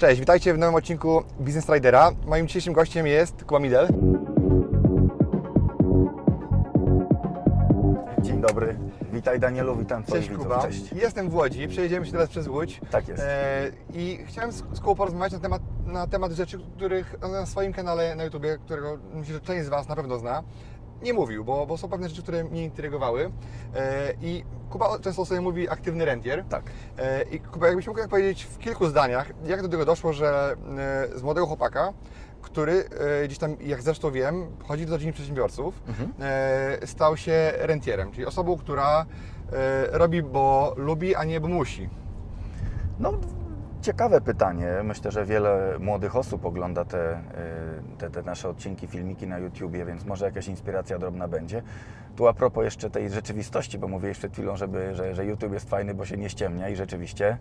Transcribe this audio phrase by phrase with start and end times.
[0.00, 2.10] Cześć, witajcie w nowym odcinku Business Ridera.
[2.26, 3.88] Moim dzisiejszym gościem jest Kuba Midel.
[8.22, 8.76] Dzień dobry.
[9.12, 10.44] Witaj Danielu, witam Twoich Cześć widzów.
[10.44, 10.62] Kuba.
[10.62, 10.92] Cześć.
[10.92, 12.80] Jestem w Łodzi, przejedziemy się teraz przez Łódź.
[12.90, 13.22] Tak jest.
[13.22, 17.72] E, I chciałem z, z Kubą porozmawiać na temat, na temat rzeczy, których na swoim
[17.72, 20.42] kanale na YouTubie, którego myślę, że część z Was na pewno zna,
[21.02, 23.30] nie mówił, bo, bo są pewne rzeczy, które mnie intrygowały.
[23.76, 26.44] E, I Kuba często sobie mówi aktywny rentier.
[26.48, 26.62] Tak.
[26.98, 30.56] E, I Kuba, jakbyś mógł powiedzieć w kilku zdaniach, jak do tego doszło, że
[31.14, 31.92] e, z młodego chłopaka,
[32.42, 32.84] który
[33.24, 36.12] gdzieś tam, jak zresztą wiem, chodzi do rodziny przedsiębiorców, Mhm.
[36.86, 39.06] stał się rentierem, czyli osobą, która
[39.92, 41.88] robi, bo lubi, a nie bo musi.
[42.98, 43.12] No,
[43.82, 44.68] ciekawe pytanie.
[44.84, 47.18] Myślę, że wiele młodych osób ogląda te, y,
[47.98, 51.62] te, te nasze odcinki, filmiki na YouTubie, więc może jakaś inspiracja drobna będzie.
[52.16, 55.70] Tu a propos jeszcze tej rzeczywistości, bo mówiłeś przed chwilą, żeby, że, że YouTube jest
[55.70, 57.38] fajny, bo się nie ściemnia i rzeczywiście.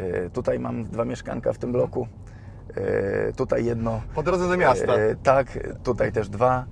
[0.00, 2.06] y, Tutaj mam dwa mieszkanka w tym bloku.
[2.76, 4.92] y, Tutaj jedno Po drodze do miasta.
[5.22, 6.64] Tak, tutaj też dwa.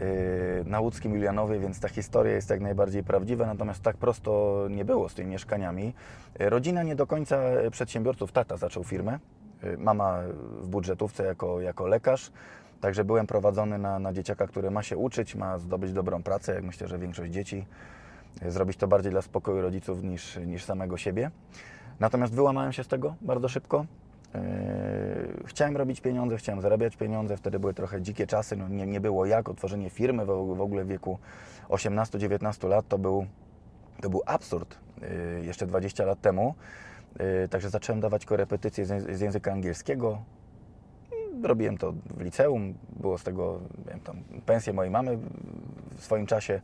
[0.00, 4.84] E, Na łódzkim Julianowie, więc ta historia jest jak najbardziej prawdziwa, natomiast tak prosto nie
[4.84, 5.94] było z tymi mieszkaniami.
[6.38, 7.36] E, Rodzina nie do końca
[7.70, 9.18] przedsiębiorców, tata zaczął firmę,
[9.62, 10.18] e, mama
[10.60, 12.32] w budżetówce jako, jako lekarz,
[12.80, 16.64] także byłem prowadzony na, na dzieciaka, który ma się uczyć, ma zdobyć dobrą pracę, jak
[16.64, 17.66] myślę, że większość dzieci,
[18.48, 21.30] zrobić to bardziej dla spokoju rodziców niż, niż samego siebie.
[22.00, 23.86] Natomiast wyłamałem się z tego bardzo szybko.
[24.34, 24.40] Yy,
[25.46, 27.36] Chciałem robić pieniądze, chciałem zarabiać pieniądze.
[27.36, 29.48] Wtedy były trochę dzikie czasy, no nie, nie było jak.
[29.48, 31.18] Otworzenie firmy w, ogóle w wieku
[31.68, 33.26] 18-19 lat to był,
[34.00, 36.54] to był absurd yy, jeszcze 20 lat temu.
[37.18, 40.18] Yy, Także zacząłem dawać korepetycje z, języ- z języka angielskiego.
[41.42, 45.18] Robiłem to w liceum, było z tego wiem, tam, pensję mojej mamy
[45.96, 46.60] w swoim czasie.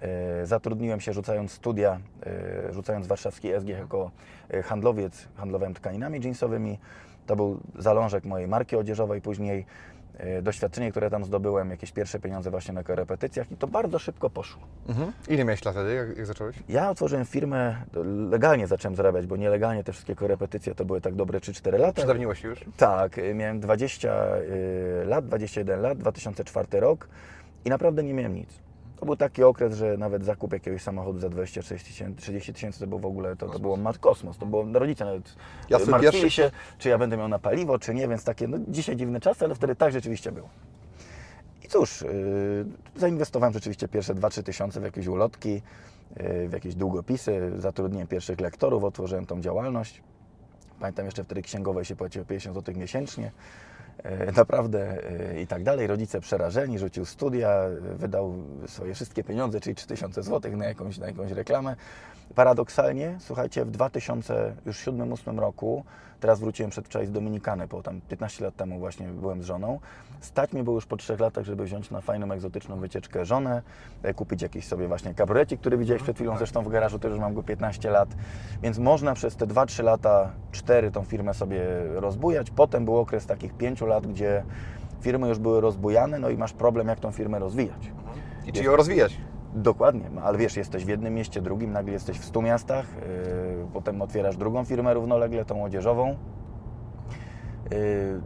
[0.00, 2.00] E, Zatrudniłem się rzucając studia,
[2.68, 4.10] e, rzucając warszawski SG jako
[4.50, 6.78] e, handlowiec, handlowałem tkaninami jeansowymi.
[7.26, 9.66] To był zalążek mojej marki odzieżowej później.
[10.18, 14.30] e, Doświadczenie, które tam zdobyłem, jakieś pierwsze pieniądze właśnie na korepetycjach i to bardzo szybko
[14.30, 14.62] poszło.
[14.88, 15.12] Mhm.
[15.28, 16.56] Ile miałeś lat wtedy, jak, jak zacząłeś?
[16.68, 17.76] Ja otworzyłem firmę,
[18.30, 21.92] legalnie zacząłem zarabiać, bo nielegalnie te wszystkie korepetycje to były tak dobre 3-4 lata.
[21.92, 22.64] Przedawniło się już?
[22.76, 27.08] Tak, y, miałem 20 y, lat, 21 lat, 2004 rok
[27.64, 28.48] i naprawdę nie miałem nic.
[29.02, 32.86] To był taki okres, że nawet zakup jakiegoś samochodu za 26 tysięcy, 30 tysięcy to
[32.86, 34.38] był w ogóle, to, to było mat kosmos.
[34.38, 35.36] To było, rodzice nawet
[35.70, 38.58] Ja martwili pierwszy- się, czy ja będę miał na paliwo, czy nie, więc takie, no
[38.68, 40.48] dzisiaj dziwne czasy, ale wtedy tak rzeczywiście było.
[41.64, 42.10] I cóż, yy,
[42.96, 45.62] zainwestowałem rzeczywiście pierwsze 2-3 tysiące w jakieś ulotki,
[46.16, 50.02] yy, w jakieś długopisy, zatrudniłem pierwszych lektorów, otworzyłem tą działalność.
[50.80, 53.30] Pamiętam jeszcze wtedy księgowej się płaciło 50 zł miesięcznie.
[54.04, 54.98] E, Naprawdę
[55.30, 55.86] e, i tak dalej.
[55.86, 58.34] Rodzice przerażeni, rzucił studia, e, wydał
[58.66, 61.76] swoje wszystkie pieniądze, czyli 3000 zł na jakąś, na jakąś reklamę.
[62.34, 65.84] Paradoksalnie, słuchajcie, w 2007-2008 roku,
[66.20, 69.80] teraz wróciłem przedwczoraj z Dominikany, bo tam 15 lat temu właśnie byłem z żoną.
[70.22, 73.62] Stać mi było już po 3 latach, żeby wziąć na fajną, egzotyczną wycieczkę żonę,
[74.02, 77.20] e, kupić jakiś sobie właśnie kabriolecik, który widziałeś przed chwilą zresztą w garażu, też już
[77.20, 78.08] mam go 15 lat.
[78.62, 81.60] Więc można przez te 2-3 lata, 4 tą firmę sobie
[81.94, 82.50] rozbujać.
[82.50, 84.44] Potem był okres takich 5 lat, gdzie
[85.00, 87.92] firmy już były rozbujane, no i masz problem, jak tą firmę rozwijać.
[88.46, 89.16] I czy ją rozwijać?
[89.54, 93.66] Dokładnie, no, ale wiesz, jesteś w jednym mieście, drugim, nagle jesteś w 100 miastach, yy,
[93.72, 96.16] potem otwierasz drugą firmę równolegle, tą odzieżową.
[97.70, 98.20] Yy,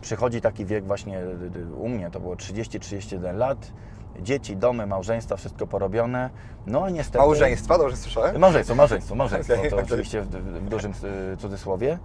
[0.00, 1.22] przychodzi taki wiek właśnie y,
[1.56, 3.72] y, u mnie, to było 30-31 lat,
[4.20, 6.30] dzieci, domy, małżeństwa, wszystko porobione.
[6.66, 7.18] No niestety...
[7.18, 8.38] Małżeństwa, dobrze słyszałem?
[8.38, 10.92] Małżeństwo, małżeństwo, małżeństwo, Okej, to oczywiście w, w dużym
[11.32, 11.98] y, cudzysłowie.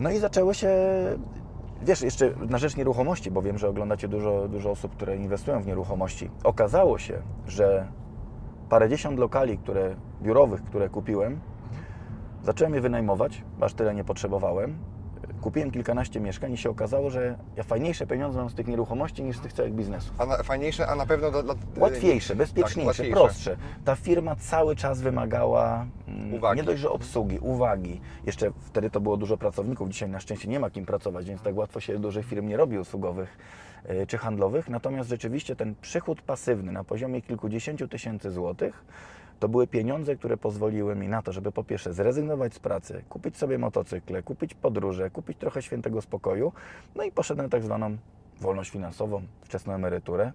[0.00, 0.70] No i zaczęły się,
[1.82, 5.66] wiesz, jeszcze na rzecz nieruchomości, bo wiem, że oglądacie dużo, dużo osób, które inwestują w
[5.66, 6.30] nieruchomości.
[6.44, 7.86] Okazało się, że
[8.68, 11.40] parędziesiąt lokali, które, biurowych, które kupiłem,
[12.42, 14.91] zacząłem je wynajmować, aż tyle nie potrzebowałem.
[15.42, 19.36] Kupiłem kilkanaście mieszkań i się okazało, że ja fajniejsze pieniądze mam z tych nieruchomości niż
[19.36, 20.20] z tych całych biznesów.
[20.20, 21.42] A na, fajniejsze, a na pewno dla...
[21.42, 23.12] dla Łatwiejsze, bezpieczniejsze, tak, łatwiejsze.
[23.12, 23.56] prostsze.
[23.84, 26.60] Ta firma cały czas wymagała mm, Uwagi.
[26.60, 28.00] nie dość, że obsługi, uwagi.
[28.26, 31.56] Jeszcze wtedy to było dużo pracowników, dzisiaj na szczęście nie ma kim pracować, więc tak
[31.56, 33.38] łatwo się dużych firm nie robi usługowych
[33.90, 34.68] y, czy handlowych.
[34.68, 38.84] Natomiast rzeczywiście ten przychód pasywny na poziomie kilkudziesięciu tysięcy złotych
[39.40, 43.36] to były pieniądze, które pozwoliły mi na to, żeby po pierwsze zrezygnować z pracy, kupić
[43.36, 46.52] sobie motocykle, kupić podróże, kupić trochę świętego spokoju,
[46.94, 47.96] no i poszedłem na tak zwaną
[48.40, 50.32] wolność finansową, wczesną emeryturę.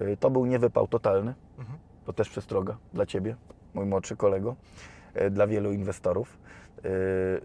[0.00, 1.34] Y, To był niewypał totalny,
[2.06, 3.36] to też przestroga dla Ciebie,
[3.74, 4.56] mój młodszy kolego,
[5.22, 6.38] y, dla wielu inwestorów,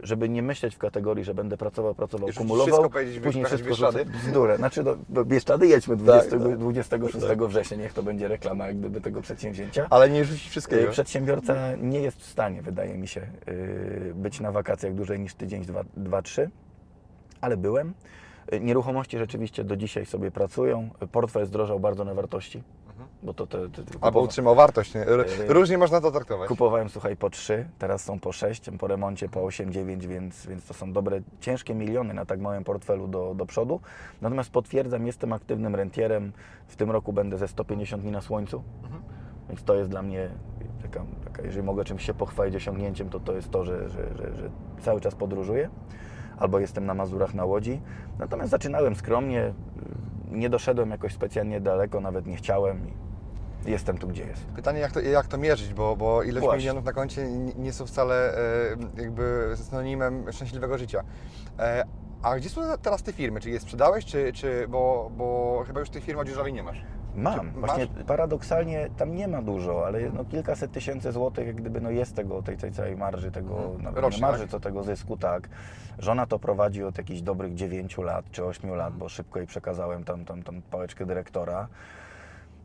[0.04, 4.06] żeby nie myśleć w kategorii, że będę pracował, pracował, Już kumulował, wszystko później wszystko rzucę-
[4.06, 4.58] bzdurę.
[4.58, 6.58] Znaczy do, do Bieszczady jedźmy 20, tak.
[6.58, 9.88] 26 września, niech to będzie reklama jak gdyby tego przedsięwzięcia.
[9.90, 10.92] Ale nie rzucić Y, wszystkiego.
[10.92, 15.66] Przedsiębiorca nie jest w stanie, wydaje mi się, y, być na wakacjach dłużej niż tydzień,
[15.66, 16.50] dwa, dwa trzy,
[17.42, 17.94] ale byłem.
[18.54, 20.90] Y, Nieruchomości rzeczywiście do dzisiaj sobie pracują.
[21.12, 22.64] Portfel zdrożał bardzo na wartości,
[23.24, 24.96] bo to te, te, te Albo kupowa- utrzymał wartość.
[24.96, 25.08] Nie?
[25.10, 26.48] Y, Różnie można to traktować.
[26.50, 30.74] Kupowałem, słuchaj, po 3, teraz są po 6, po remoncie po 8-9, więc, więc to
[30.74, 33.80] są dobre, ciężkie miliony na tak małym portfelu do, do przodu.
[34.22, 36.32] Natomiast potwierdzam, jestem aktywnym rentierem.
[36.68, 38.64] W tym roku będę ze 150 dni na słońcu,
[39.50, 40.30] więc to jest dla mnie
[40.82, 44.34] taka, taka jeżeli mogę czymś się pochwalić osiągnięciem, to to jest to, że, że, że,
[44.36, 44.50] że
[44.82, 45.70] cały czas podróżuję.
[46.38, 47.82] Albo jestem na Mazurach na Łodzi.
[48.20, 49.54] Natomiast zaczynałem skromnie,
[50.32, 52.82] nie doszedłem jakoś specjalnie daleko, nawet nie chciałem
[53.66, 54.46] jestem tu, gdzie jest.
[54.46, 56.58] Pytanie, jak to, jak to mierzyć, bo, bo ilość Właśnie.
[56.60, 58.42] milionów na koncie nie- są wcale e,
[59.02, 61.04] jakby synonimem szczęśliwego życia.
[61.60, 61.84] E,
[62.24, 63.40] a gdzie są teraz te firmy?
[63.40, 66.82] Czy je sprzedałeś, czy, czy bo, bo chyba już tej firmy odzieżowej nie masz?
[67.16, 67.54] Mam.
[67.54, 68.04] Czy Właśnie masz?
[68.08, 72.42] paradoksalnie tam nie ma dużo, ale no kilkaset tysięcy złotych jak gdyby no jest tego,
[72.42, 73.82] tej, tej całej marży, tego, Mhm.
[73.84, 74.52] nawet Rocznie, nie marży, tak?
[74.52, 75.50] co tego zysku, tak.
[76.00, 78.78] Żona to prowadzi od jakichś dobrych 9 lat czy 8 Mhm.
[78.80, 81.68] lat, bo szybko jej przekazałem tam, tam, tam pałeczkę dyrektora.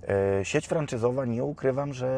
[0.08, 2.08] E, Sieć franczyzowa, nie ukrywam, że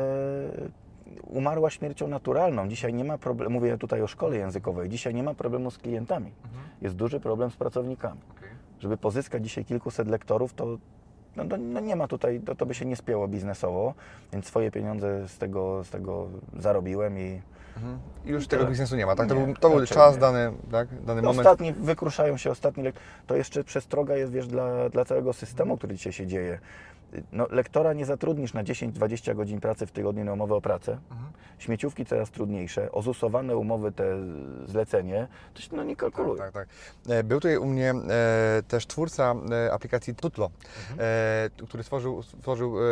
[1.23, 2.69] umarła śmiercią naturalną.
[2.69, 6.33] Dzisiaj nie ma problemu, mówię tutaj o szkole językowej, dzisiaj nie ma problemu z klientami.
[6.45, 6.65] Mhm.
[6.83, 8.21] Jest duży problem z pracownikami
[8.81, 10.79] żeby pozyskać dzisiaj kilkuset lektorów, to
[11.37, 13.95] no, no, no nie ma tutaj, to, to by się nie spięło biznesowo,
[14.33, 17.43] więc swoje pieniądze z tego, z tego zarobiłem i
[17.77, 17.99] Mhm.
[18.25, 19.29] I już I tego biznesu nie ma, tak?
[19.29, 20.21] To Nie, był, to był czas nie.
[20.21, 20.89] dany, tak?
[21.05, 21.47] Dany no, moment.
[21.47, 22.95] ostatni, wykruszają się ostatni lek.
[23.27, 26.59] To jeszcze przestroga jest, wiesz, dla, dla całego systemu, który dzisiaj się dzieje.
[27.33, 30.99] No, lektora nie zatrudnisz na 10-20 godzin pracy w tygodniu na umowę o pracę.
[31.11, 31.31] Mhm.
[31.59, 34.05] Śmieciówki coraz trudniejsze, ozusowane umowy, te
[34.67, 36.39] zlecenie, to się no, nie kalkuluje.
[36.39, 36.69] Tak, tak.
[37.09, 40.51] E, Był tutaj u mnie e, też twórca e, aplikacji Tutlo,
[40.99, 42.83] e, który stworzył, stworzył e,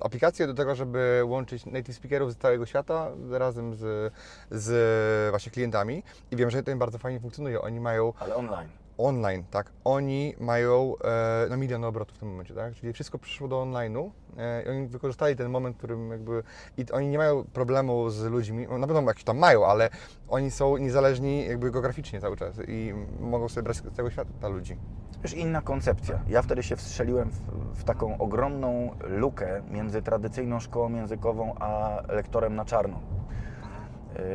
[0.00, 4.12] aplikację do tego, żeby łączyć native speakerów z całego świata razem z,
[4.50, 7.60] z właśnie klientami i wiem, że to im bardzo fajnie funkcjonuje.
[7.60, 8.68] Oni mają Ale online.
[8.98, 13.48] Online, tak, oni mają e, no, milion obrotów w tym momencie, tak, czyli wszystko przyszło
[13.48, 16.42] do online'u e, i oni wykorzystali ten moment, w którym jakby,
[16.76, 19.90] i oni nie mają problemu z ludźmi, no, na pewno jakieś tam mają, ale
[20.28, 24.76] oni są niezależni jakby geograficznie cały czas i mogą sobie brać z całego świata ludzi.
[25.22, 26.20] Też inna koncepcja.
[26.28, 27.40] Ja wtedy się wstrzeliłem w,
[27.80, 33.00] w taką ogromną lukę między tradycyjną szkołą językową a lektorem na czarno.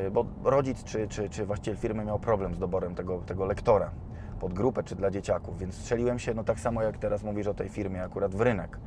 [0.03, 3.91] Yy, Bo rodzic czy, czy, czy właściciel firmy miał problem z doborem tego, tego lektora
[4.41, 7.53] pod grupę czy dla dzieciaków, więc strzeliłem się, no tak samo jak teraz mówisz o
[7.53, 8.77] tej firmie, akurat w rynek.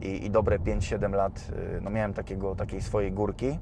[0.00, 3.58] I, i dobre 5-7 lat yy, no miałem takiego, takiej swojej górki.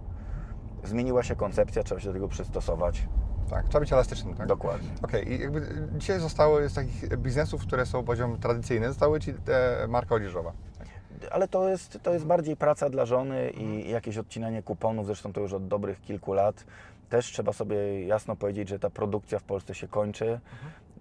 [0.85, 3.09] Zmieniła się koncepcja, trzeba się do tego przystosować.
[3.51, 4.47] Tak, trzeba być elastycznym, tak?
[4.47, 4.89] Dokładnie.
[5.03, 9.35] Okej, i jakby dzisiaj zostało z takich biznesów, które są poziom tradycyjny, zostały Ci
[9.89, 10.53] marka odzieżowa.
[11.31, 15.41] Ale to jest, to jest bardziej praca dla żony i jakieś odcinanie kuponów, zresztą to
[15.41, 16.65] już od dobrych kilku lat.
[17.09, 20.41] Też trzeba sobie jasno powiedzieć, że ta produkcja w Polsce się kończy.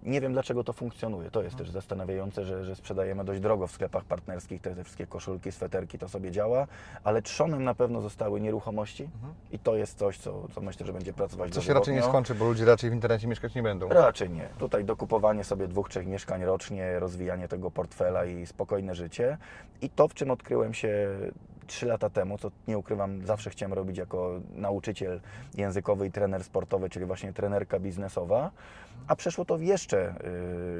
[0.02, 1.30] Nie wiem dlaczego to funkcjonuje.
[1.30, 5.06] To jest też zastanawiające, że, że sprzedajemy dość drogo w sklepach partnerskich te, te wszystkie
[5.06, 6.66] koszulki, sweterki, to sobie działa,
[7.04, 9.08] ale trzonem na pewno zostały nieruchomości
[9.52, 12.34] i to jest coś, co, co myślę, że będzie pracować Co się raczej nie skończy,
[12.34, 13.88] bo ludzie raczej w internecie mieszkać nie będą.
[13.88, 14.48] Raczej nie.
[14.58, 19.38] Tutaj dokupowanie sobie dwóch, trzech mieszkań rocznie, rozwijanie tego portfela i spokojne życie.
[19.82, 21.08] I to, w czym odkryłem się
[21.66, 25.20] trzy lata temu, co nie ukrywam, zawsze chciałem robić jako nauczyciel
[25.54, 28.50] językowy i trener sportowy, czyli właśnie trenerka biznesowa,
[29.06, 30.14] a przeszło to w jeszcze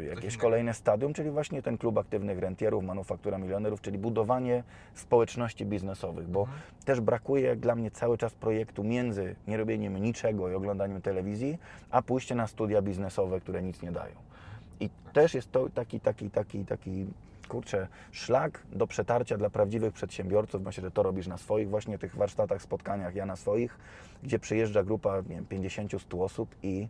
[0.00, 4.62] y, jakieś kolejne stadium, czyli właśnie ten klub aktywnych rentierów, manufaktura milionerów, czyli budowanie
[4.94, 6.46] społeczności biznesowych, bo
[6.84, 11.58] też brakuje jak dla mnie cały czas projektu między nierobieniem niczego i oglądaniem telewizji,
[11.90, 14.14] a pójście na studia biznesowe, które nic nie dają.
[14.80, 17.06] I też jest to taki, taki, taki, taki,
[17.48, 20.62] kurczę, szlak do przetarcia dla prawdziwych przedsiębiorców.
[20.62, 23.78] Myślę, że to robisz na swoich właśnie tych warsztatach, spotkaniach, ja na swoich,
[24.22, 26.88] gdzie przyjeżdża grupa, nie wiem, 50-100 osób i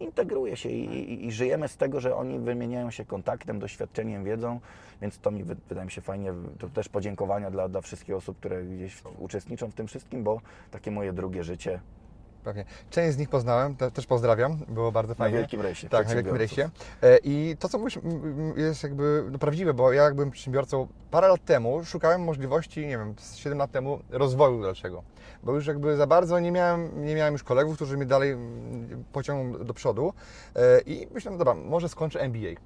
[0.00, 4.60] integruje się i, i, i żyjemy z tego, że oni wymieniają się kontaktem, doświadczeniem, wiedzą,
[5.02, 8.38] więc to mi wy- wydaje mi się fajnie, to też podziękowania dla, dla wszystkich osób,
[8.38, 10.40] które gdzieś uczestniczą w tym wszystkim, bo
[10.70, 11.80] takie moje drugie życie,
[12.48, 12.64] Pewnie.
[12.90, 15.38] Część z nich poznałem, te, też pozdrawiam, było bardzo Na fajnie.
[15.38, 15.88] wielkim rejsie.
[15.88, 16.70] Tak, na wielkim rejsie.
[17.02, 17.98] E, I to, co mówisz,
[18.56, 22.98] jest jakby no, prawdziwe, bo ja jak byłem przedsiębiorcą parę lat temu, szukałem możliwości, nie
[22.98, 25.02] wiem, z 7 lat temu rozwoju dalszego.
[25.42, 28.36] Bo już jakby za bardzo nie miałem, nie miałem już kolegów, którzy mnie dalej
[29.12, 30.12] pociągną do przodu.
[30.56, 32.60] E, I myślałem, dobra, może skończę MBA.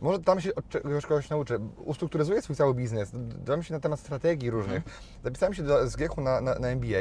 [0.00, 1.58] Może tam się od czegoś kogoś nauczę.
[1.84, 3.10] Ustrukturyzuję swój cały biznes,
[3.44, 4.82] dam się na temat strategii różnych.
[5.24, 7.00] Zapisałem się do SGH na, na, na MBA.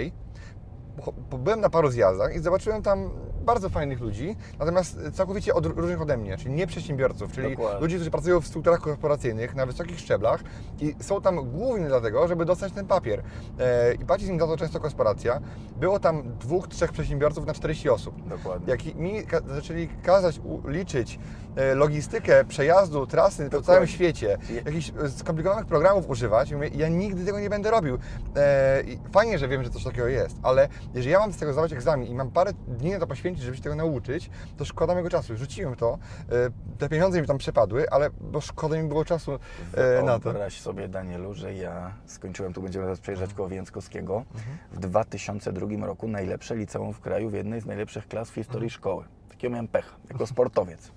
[1.37, 3.11] Byłem na paru zjazdach i zobaczyłem tam
[3.49, 7.79] bardzo fajnych ludzi, natomiast całkowicie od, różnych ode mnie, czyli nie przedsiębiorców, czyli Dokładnie.
[7.81, 10.43] ludzi, którzy pracują w strukturach korporacyjnych na wysokich szczeblach
[10.79, 13.23] i są tam głównie dlatego, żeby dostać ten papier.
[13.59, 15.39] E, I płaci im za to często korporacja.
[15.79, 18.27] Było tam dwóch, trzech przedsiębiorców na 40 osób.
[18.29, 18.67] Dokładnie.
[18.71, 21.19] Jak mi ka- zaczęli kazać liczyć
[21.55, 23.65] e, logistykę przejazdu, trasy po Dokładnie.
[23.65, 27.97] całym świecie, jakichś e, skomplikowanych programów używać, mówię, ja nigdy tego nie będę robił.
[28.35, 31.73] E, fajnie, że wiem, że coś takiego jest, ale jeżeli ja mam z tego zdawać
[31.73, 35.09] egzamin i mam parę dni na to poświęcić, żeby się tego nauczyć, to szkoda mojego
[35.09, 35.37] czasu.
[35.37, 35.97] Rzuciłem to,
[36.31, 39.39] e, te pieniądze mi tam przepadły, ale bo szkoda mi było czasu
[39.73, 40.19] e, na to.
[40.19, 44.23] Wyobraź sobie, Danielu, że ja skończyłem, tu będziemy teraz przejeżdżać koło Więckowskiego,
[44.71, 49.03] w 2002 roku najlepsze liceum w kraju w jednej z najlepszych klas w historii szkoły.
[49.29, 50.91] Takiego miałem pecha, jako sportowiec.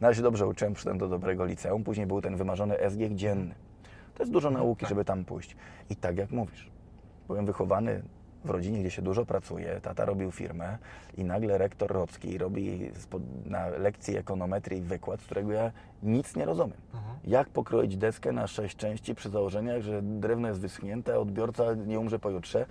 [0.00, 3.54] Na razie dobrze uczyłem, przyszedłem do dobrego liceum, później był ten wymarzony SG dzienny.
[4.14, 5.56] To jest dużo nauki, żeby tam pójść.
[5.90, 6.70] I tak jak mówisz,
[7.26, 8.02] byłem wychowany
[8.44, 10.78] w rodzinie, gdzie się dużo pracuje, tata robił firmę
[11.16, 12.90] i nagle rektor Robski robi
[13.46, 15.72] na lekcji ekonometrii wykład, z którego ja
[16.02, 16.76] nic nie rozumiem.
[17.24, 22.18] Jak pokroić deskę na sześć części przy założeniach, że drewno jest wyschnięte, odbiorca nie umrze
[22.18, 22.66] pojutrze?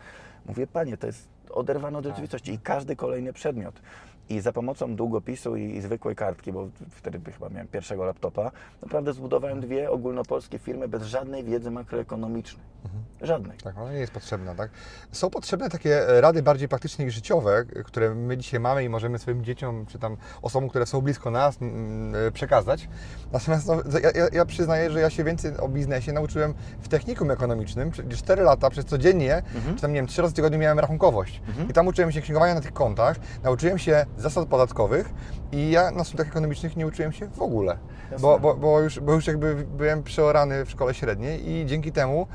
[0.45, 3.81] Mówię, panie, to jest oderwane od rzeczywistości i każdy kolejny przedmiot.
[4.29, 8.51] I za pomocą długopisu i, i zwykłej kartki, bo wtedy chyba miałem pierwszego laptopa,
[8.81, 12.73] naprawdę zbudowałem dwie ogólnopolskie firmy bez żadnej wiedzy makroekonomicznej.
[13.21, 13.57] Żadnej.
[13.57, 14.71] Tak, ona nie jest potrzebna, tak?
[15.11, 19.43] Są potrzebne takie rady bardziej praktyczne i życiowe, które my dzisiaj mamy i możemy swoim
[19.43, 22.89] dzieciom, czy tam osobom, które są blisko nas, mm, e, przekazać.
[23.31, 23.75] Natomiast no,
[24.15, 27.91] ja, ja, przyznaję, że ja się więcej o biznesie nauczyłem w technikum ekonomicznym.
[28.15, 29.43] 4 lata przez codziennie,
[29.75, 31.41] czy tam nie wiem, 3 razy w tygodniu miałem rachunkowość.
[31.69, 35.13] I tam uczyłem się księgowania na tych kontach, nauczyłem się zasad podatkowych
[35.51, 37.77] i ja na studiach ekonomicznych nie uczyłem się w ogóle.
[38.21, 42.27] Bo, bo, bo, już, bo już jakby byłem przeorany w szkole średniej i dzięki temu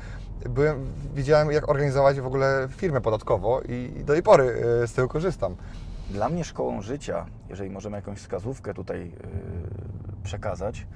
[0.49, 4.93] byłem, wiedziałem jak organizować w ogóle firmę podatkowo i i do tej pory e, z
[4.93, 5.55] tego korzystam.
[6.09, 9.11] Dla mnie szkołą życia, jeżeli możemy jakąś wskazówkę tutaj yy,
[10.23, 10.87] przekazać,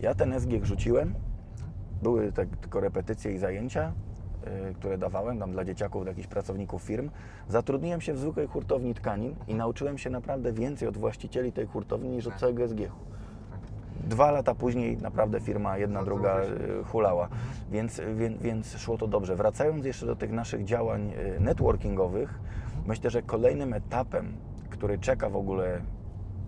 [0.00, 1.14] ja ten SG rzuciłem.
[2.02, 3.92] Były tak, tylko repetycje i zajęcia,
[4.74, 7.10] które dawałem tam dla dzieciaków, dla jakichś pracowników firm.
[7.48, 12.08] Zatrudniłem się w zwykłej hurtowni tkanin i nauczyłem się naprawdę więcej od właścicieli tej hurtowni
[12.08, 12.90] niż od całego SG.
[14.04, 17.28] Dwa lata później naprawdę firma jedna, druga y, hulała,
[17.70, 19.36] więc, więc, więc szło to dobrze.
[19.36, 22.40] Wracając jeszcze do tych naszych działań y, networkingowych,
[22.86, 24.32] myślę, że kolejnym etapem,
[24.70, 25.80] który czeka w ogóle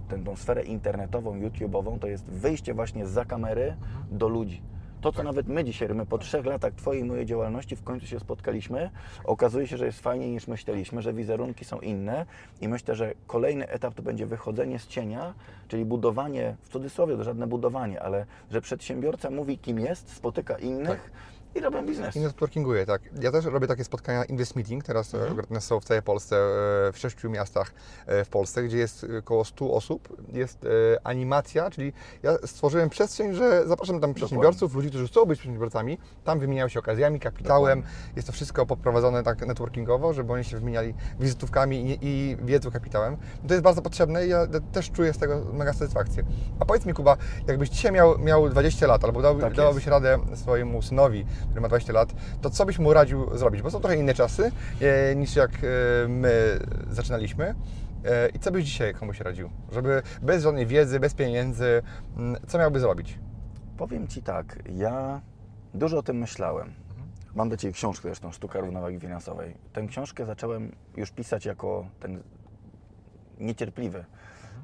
[0.09, 3.77] tę, tą sferę internetową, YouTube'ową, to jest wyjście właśnie za kamery
[4.11, 4.63] do ludzi.
[5.05, 8.21] To, co nawet my dzisiaj, my po trzech latach Twojej mojej działalności w końcu się
[8.21, 8.91] spotkaliśmy,
[9.25, 12.27] okazuje się, że jest fajniej niż myśleliśmy, że wizerunki są inne
[12.61, 15.35] i myślę, że kolejny etap to będzie wychodzenie z cienia,
[15.69, 21.11] czyli budowanie, w cudzysłowie to żadne budowanie, ale że przedsiębiorca mówi kim jest, spotyka innych
[21.55, 22.17] i robią biznes.
[22.17, 23.03] I networkinguję, tak.
[23.21, 25.33] Ja też robię takie spotkania Invest Meeting, teraz mhm.
[25.33, 27.73] akurat one są w całej Polsce, e, w sześciu miastach
[28.07, 30.17] e, w Polsce, gdzie jest około 100 osób.
[30.33, 30.69] Jest e,
[31.07, 31.93] animacja, czyli
[32.23, 36.79] ja stworzyłem przestrzeń, że zapraszam tam przedsiębiorców, ludzi, którzy chcą być przedsiębiorcami, tam wymieniają się
[36.79, 37.83] okazjami, kapitałem.
[38.17, 43.17] Jest to wszystko poprowadzone tak networkingowo, żeby oni się wymieniali wizytówkami i, i wiedzą kapitałem.
[43.49, 46.25] To jest bardzo potrzebne i ja też czuję z tego mega satysfakcję.
[46.61, 50.19] A powiedz mi Kuba, jakbyś dzisiaj miał, miał 20 lat, albo dał, Tak dałabyś radę
[50.35, 53.63] swojemu synowi, który ma 20 lat, to co byś mu radził zrobić?
[53.63, 56.59] Bo są trochę inne czasy e, niż jak e, my
[56.91, 57.55] zaczynaliśmy.
[58.05, 59.51] E, I co byś dzisiaj komuś radził?
[59.73, 61.83] Żeby bez żadnej wiedzy, bez pieniędzy,
[62.17, 63.19] mm, co miałby zrobić?
[63.77, 65.21] Powiem Ci tak, ja
[65.75, 66.73] dużo o tym myślałem.
[67.35, 69.55] Mam do Ciebie książkę zresztą, Sztuka Równowagi Finansowej.
[69.73, 72.23] Tę książkę zacząłem już pisać jako ten
[73.41, 74.05] niecierpliwy,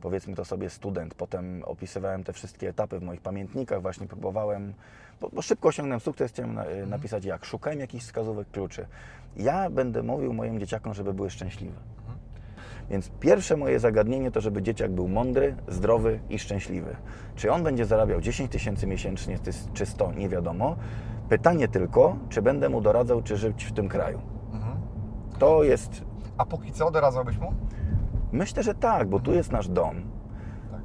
[0.00, 1.14] powiedzmy to sobie, student.
[1.14, 4.74] Potem opisywałem te wszystkie etapy w moich pamiętnikach, właśnie próbowałem,
[5.20, 7.44] bo, szybko osiągnąłem sukces, chciałem na, napisać jak.
[7.44, 8.86] Szukałem jakichś wskazówek kluczy.
[9.36, 11.76] Ja będę mówił moim dzieciakom, żeby były szczęśliwe.
[12.90, 16.96] Więc pierwsze moje zagadnienie to, żeby dzieciak był mądry, zdrowy i szczęśliwy.
[17.36, 19.38] Czy on będzie zarabiał 10 tysięcy miesięcznie,
[19.74, 20.76] czy 100, nie wiadomo.
[21.28, 24.20] Pytanie tylko, czy będę mu doradzał, czy żyć w tym kraju.
[25.38, 26.04] To jest,
[26.38, 27.54] A póki co doradzałbyś mu?
[28.32, 29.94] myślę, że tak, bo tu jest nasz dom.
[30.70, 30.80] Tak.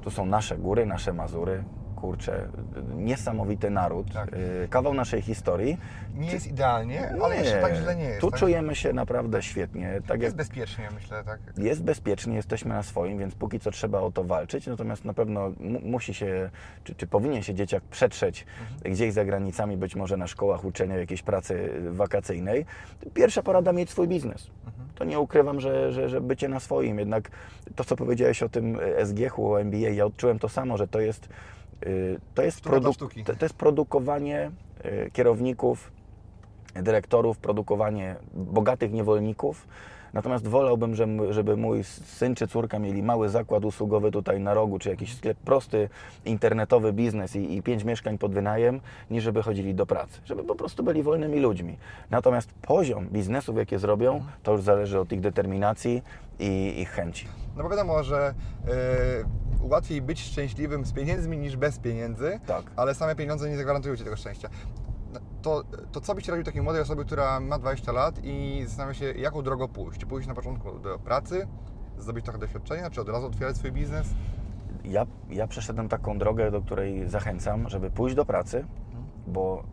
[0.00, 1.64] Tu są nasze góry, nasze Mazury.
[1.98, 2.48] Kurczę,
[2.96, 4.32] niesamowity naród, Tak.
[4.32, 5.78] y, kawał naszej historii.
[6.14, 8.20] Nie jest idealnie, ale Nie, jeszcze tak źle nie jest.
[8.20, 8.40] Tu tak?
[8.40, 9.92] czujemy się naprawdę świetnie.
[10.00, 11.38] Tak jak Jest bezpiecznie, myślę, tak.
[11.56, 14.66] jest bezpiecznie, jesteśmy na swoim, więc póki co trzeba o to walczyć.
[14.66, 16.50] Natomiast na pewno mu, musi się,
[16.84, 18.46] czy, czy powinien się dzieciak przetrzeć
[18.84, 22.66] gdzieś za granicami, być może na szkołach uczenia jakiejś pracy wakacyjnej.
[23.14, 24.50] Pierwsza porada mieć swój biznes.
[24.94, 26.98] To nie ukrywam, że, że, że bycie na swoim.
[26.98, 27.30] Jednak
[27.76, 31.24] to, co powiedziałeś o tym SGH-u, o MBA, ja odczułem to samo, że to jest,
[31.24, 31.28] y,
[32.34, 34.50] to jest, produ- to jest produkowanie
[34.84, 35.92] y, kierowników,
[36.74, 39.66] dyrektorów, produkowanie bogatych niewolników.
[40.12, 40.94] Natomiast wolałbym,
[41.30, 45.38] żeby, mój syn czy córka mieli mały zakład usługowy tutaj na rogu, czy jakiś sklep,
[45.38, 45.88] prosty
[46.24, 50.20] internetowy biznes i, i pięć mieszkań pod wynajem, niż żeby chodzili do pracy.
[50.24, 51.76] Żeby po prostu byli wolnymi ludźmi.
[52.10, 56.02] Natomiast poziom biznesów, jakie zrobią, to już zależy od ich determinacji
[56.38, 57.28] i ich chęci.
[57.56, 58.34] No bo wiadomo, że
[58.68, 58.74] e,
[59.60, 62.62] łatwiej być szczęśliwym z pieniędzmi niż bez pieniędzy, Tak.
[62.76, 64.48] ale same pieniądze nie zagwarantują Ci tego szczęścia.
[65.42, 69.12] To, to co byś radził takiej młodej osobie, która ma 20 lat i zastanawia się,
[69.12, 70.00] jaką drogą pójść?
[70.00, 71.46] Czy pójść na początku do pracy,
[71.98, 74.08] zdobyć trochę doświadczenia, czy od razu otwierać swój biznes?
[74.84, 78.64] Ja, ja przeszedłem taką drogę, do której zachęcam, żeby pójść do pracy,
[79.26, 79.64] bo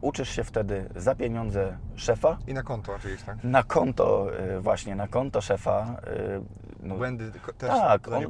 [0.00, 3.44] uczysz się wtedy za pieniądze szefa, I na konto oczywiście, tak?
[3.44, 6.00] na konto, y, właśnie na konto szefa.
[6.82, 8.24] No, Błędy też Tak, on-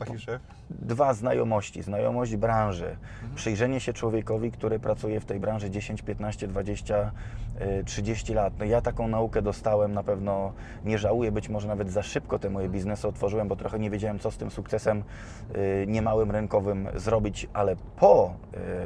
[0.70, 3.34] dwa znajomości, znajomość branży, Mhm.
[3.34, 7.10] przyjrzenie się człowiekowi, który pracuje w tej branży 10, 15, 20,
[7.80, 8.52] y, 30 lat.
[8.58, 10.52] No ja taką naukę dostałem, na pewno
[10.84, 14.18] nie żałuję, być może nawet za szybko te moje biznesy otworzyłem, bo trochę nie wiedziałem,
[14.18, 15.02] co z tym sukcesem
[15.56, 18.34] y, niemałym rynkowym zrobić, ale po,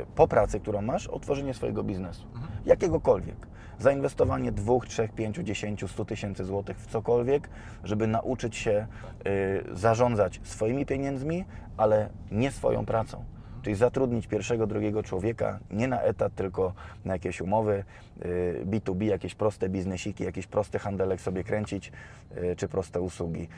[0.03, 2.53] y, po pracy, którą masz, otworzenie swojego biznesu, Mhm.
[2.67, 3.52] jakiegokolwiek.
[3.83, 7.49] Zainwestowanie 2, 3, 5, 10, 100 tysięcy złotych w cokolwiek,
[7.85, 8.87] żeby nauczyć się
[9.27, 11.45] y, zarządzać swoimi pieniędzmi,
[11.77, 13.25] ale nie swoją pracą.
[13.63, 16.75] Czyli zatrudnić pierwszego, drugiego człowieka nie na etat, tylko
[17.05, 17.85] na jakieś umowy
[18.25, 21.93] y, B2B, jakieś proste biznesiki, jakiś prosty handelek sobie kręcić,
[22.37, 23.49] y, czy proste usługi.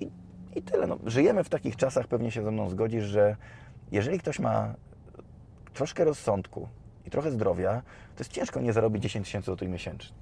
[0.00, 0.10] I,
[0.54, 0.86] I tyle.
[0.86, 3.36] No, żyjemy w takich czasach, pewnie się ze mną zgodzisz, że
[3.92, 4.74] jeżeli ktoś ma
[5.74, 6.68] troszkę rozsądku
[7.14, 7.82] trochę zdrowia,
[8.16, 10.14] to jest ciężko nie zarobić 10 tysięcy złotych miesięcznie.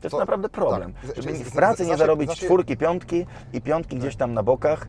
[0.00, 0.92] To jest To- naprawdę problem.
[0.92, 1.16] tak.
[1.16, 4.34] Żeby z- w pracy nie naszej- zarobić z naszej- czwórki, piątki i piątki gdzieś tam
[4.34, 4.88] na bokach,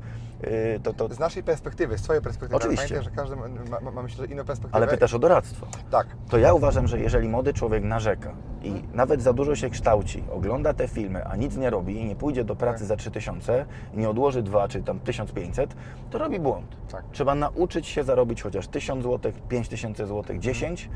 [0.84, 2.56] to, to, Z naszej perspektywy, z Twojej perspektywy.
[2.58, 2.88] Oczywiście.
[2.88, 4.76] Pamiętaj, że każdy ma, ma, ma myślę, że inną perspektywę.
[4.76, 5.68] ale pytasz o doradztwo.
[5.92, 6.08] Tak.
[6.30, 10.74] To ja uważam, że jeżeli młody człowiek narzeka i nawet za dużo się kształci, ogląda
[10.74, 12.88] te filmy, a nic nie robi i nie pójdzie do pracy Tak.
[12.88, 15.76] za 3000 i nie odłoży 2 czy tam 1500,
[16.10, 16.78] to robi błąd.
[16.92, 17.04] Tak.
[17.12, 20.90] Trzeba nauczyć się zarobić chociaż 1000 zł, 5000 zł, 10,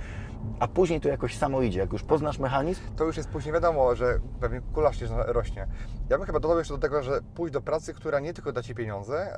[0.59, 1.79] a później to jakoś samo idzie.
[1.79, 5.67] Jak już poznasz mechanizm, to już jest później wiadomo, że pewnie kula się rośnie.
[6.11, 8.63] Ja bym chyba dodał jeszcze do tego, że pójść do pracy, która nie tylko da
[8.63, 9.33] Ci pieniądze,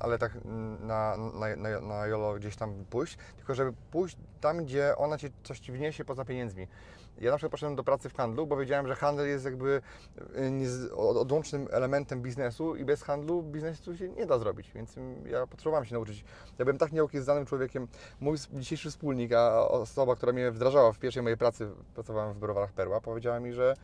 [0.00, 0.32] ale tak
[0.80, 5.32] na, na, na, na jolo gdzieś tam pójść, tylko żeby pójść tam, gdzie ona Ci
[5.44, 6.68] coś Ci wniesie poza pieniędzmi.
[7.18, 9.82] Ja na przykład poszedłem do pracy w handlu, bo wiedziałem, że handel jest jakby
[10.96, 15.84] od- odłącznym elementem biznesu i bez handlu biznesu się nie da zrobić, więc ja potrzebowałem
[15.84, 16.24] się nauczyć.
[16.58, 17.88] Ja byłem tak nieokieznanym człowiekiem.
[18.20, 22.72] Mój dzisiejszy wspólnik, a osoba, która mnie wdrażała w pierwszej mojej pracy, pracowałem w browarach
[22.72, 23.76] Perła, powiedziała mi, że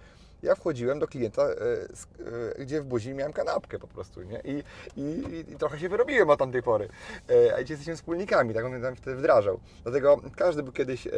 [0.43, 1.53] ja wchodziłem do klienta, e,
[2.61, 4.41] e, gdzie w buzi miałem kanapkę po prostu, nie?
[4.45, 4.63] I,
[4.97, 6.89] i, i trochę się wyrobiłem od tamtej pory.
[7.31, 9.61] E, A dzisiaj jesteśmy wspólnikami, tak on mnie tam wtedy wdrażał.
[9.83, 11.09] Dlatego każdy był kiedyś,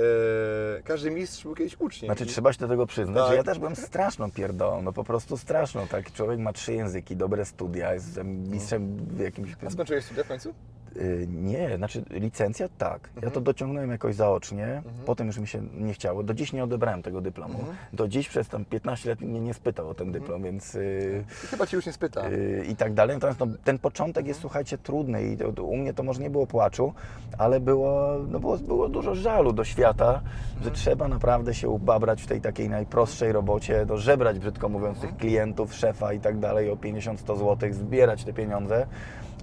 [0.85, 2.09] każdy mistrz był kiedyś uczniem.
[2.09, 3.31] Znaczy I- trzeba się do tego przyznać, Tak.
[3.31, 6.13] że ja też byłem straszną pierdołą, no po prostu straszną, tak?
[6.13, 9.51] Człowiek ma trzy języki, dobre studia, jest mistrzem w jakimś...
[9.67, 10.55] A skończyłeś studia w końcu?
[10.97, 13.01] Y, Nie, znaczy licencja tak.
[13.15, 13.33] Ja Mhm.
[13.33, 16.23] to dociągnąłem jakoś zaocznie, potem już mi się nie chciało.
[16.23, 17.59] Do dziś nie odebrałem tego dyplomu.
[17.59, 17.77] Mhm.
[17.93, 21.47] Do dziś przez tam 15 lat mnie nie spytał o ten dyplom, więc y, I
[21.47, 22.29] chyba Ci już nie spyta.
[22.29, 23.17] y, i tak dalej.
[23.17, 26.47] Natomiast no, ten początek jest, słuchajcie, trudny i to u mnie to może nie było
[26.47, 26.93] płaczu,
[27.39, 30.21] ale było, no, było, było dużo żalu do świata,
[30.65, 35.17] że trzeba naprawdę się ubabrać w tej takiej najprostszej robocie, no, żebrać, brzydko mówiąc, tych
[35.17, 38.87] klientów, szefa i tak dalej o 50-100 zł, zbierać te pieniądze,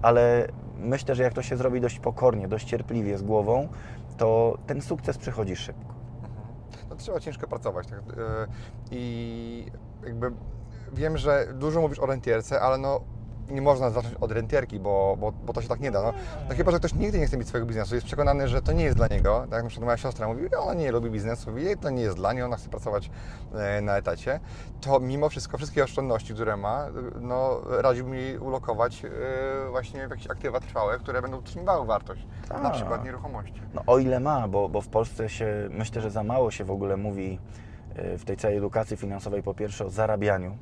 [0.01, 3.67] ale myślę, że jak to się zrobi dość pokornie, dość cierpliwie z głową,
[4.17, 5.93] to ten sukces przychodzi szybko.
[6.89, 7.87] no, trzeba ciężko pracować.
[7.87, 7.99] Tak?
[7.99, 8.47] E,
[8.91, 9.65] I
[10.05, 10.31] jakby
[10.93, 13.01] wiem, że dużo mówisz o rentierce, ale no
[13.51, 16.01] nie można zacząć od rentierki, bo, bo, bo to się tak nie da.
[16.01, 16.13] No,
[16.49, 18.83] no chyba, że ktoś nigdy nie chce mieć swojego biznesu, jest przekonany, że to nie
[18.83, 19.39] jest dla niego.
[19.41, 22.01] Tak jak na przykład moja siostra mówi, że ona nie lubi biznesu, jej to nie
[22.01, 23.11] jest dla niej, ona chce pracować
[23.53, 24.39] e, na etacie.
[24.81, 26.87] To mimo wszystko, wszystkie oszczędności, które ma,
[27.21, 29.09] no radziłbym jej ulokować e,
[29.69, 32.27] właśnie w jakieś aktywa trwałe, które będą utrzymywały wartość.
[32.49, 32.73] Na Tak.
[32.73, 33.61] przykład nieruchomości.
[33.73, 36.71] No o ile ma, bo, bo w Polsce się, myślę, że za mało się w
[36.71, 37.39] ogóle mówi
[38.13, 40.57] y, w tej całej edukacji finansowej po pierwsze o zarabianiu,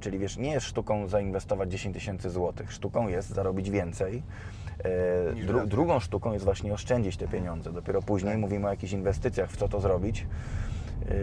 [0.00, 2.72] Czyli wiesz, nie jest sztuką zainwestować 10 tysięcy złotych.
[2.72, 4.22] Sztuką jest zarobić więcej.
[4.78, 7.72] E, dru, drugą sztuką jest właśnie oszczędzić te pieniądze.
[7.72, 8.40] Dopiero później Tak.
[8.40, 10.26] mówimy o jakichś inwestycjach, w co to zrobić.
[11.08, 11.14] E,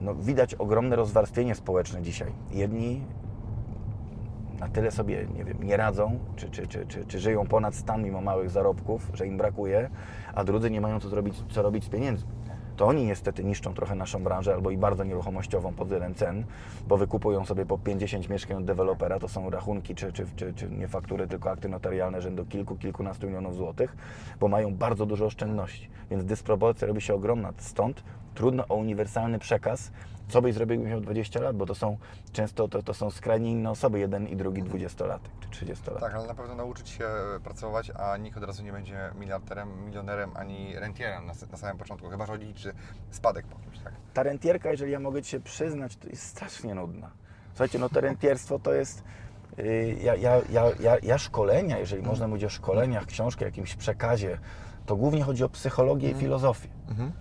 [0.00, 2.32] no, widać ogromne rozwarstwienie społeczne dzisiaj.
[2.50, 3.00] Jedni
[4.60, 8.02] na tyle sobie, nie wiem, nie radzą, czy, czy, czy, czy, czy żyją ponad stan
[8.02, 9.90] mimo małych zarobków, że im brakuje,
[10.34, 12.30] a drudzy nie mają co, zrobić, co robić z pieniędzmi.
[12.76, 16.44] To oni niestety niszczą trochę naszą branżę, albo i bardzo nieruchomościową pod względem cen,
[16.88, 20.70] bo wykupują sobie po 50 mieszkań od dewelopera, to są rachunki, czy, czy, czy, czy
[20.70, 23.96] nie faktury, tylko akty notarialne rzędu kilku, kilkunastu milionów złotych,
[24.40, 25.88] bo mają bardzo dużo oszczędności.
[26.10, 27.52] Więc dysproporcja robi się ogromna.
[27.58, 28.02] Stąd
[28.36, 29.90] trudno o uniwersalny przekaz,
[30.28, 31.98] co byś zrobił, gdybyś miał 20 lat, bo to są
[32.32, 36.00] często to, to są skrajnie inne osoby, jeden i drugi 20-latek czy 30-latek.
[36.00, 37.08] Tak, ale na pewno nauczyć się
[37.44, 42.08] pracować, a nikt od razu nie będzie miliarderem, milionerem ani rentierem na, na samym początku,
[42.08, 42.72] chyba że odliczy
[43.10, 43.92] spadek po kimś, tak?
[44.14, 47.10] Ta rentierka, jeżeli ja mogę Ci się przyznać, to jest strasznie nudna.
[47.48, 49.04] Słuchajcie, no to rentierstwo to jest...
[49.58, 54.38] yy, Ja, ja, ja, ja, ja szkolenia, jeżeli można mówić o szkoleniach, książki, jakimś przekazie,
[54.86, 56.68] to głównie chodzi o psychologię i filozofię.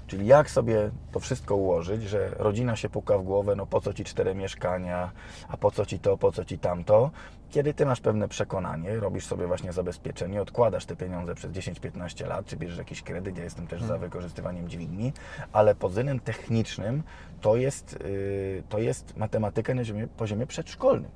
[0.08, 3.94] Czyli jak sobie to wszystko ułożyć, że rodzina się puka w głowę, no po co
[3.94, 5.12] Ci cztery mieszkania,
[5.48, 7.12] a po co Ci to, po co Ci tamto.
[7.50, 12.46] Kiedy Ty masz pewne przekonanie, robisz sobie właśnie zabezpieczenie, odkładasz te pieniądze przez 10-15 lat,
[12.46, 15.14] czy bierzesz jakiś kredyt, ja jestem też za wykorzystywaniem dźwigni,
[15.52, 17.04] ale pod względem technicznym
[17.42, 19.82] to jest, yy, to jest matematyka na
[20.18, 21.12] poziomie przedszkolnym.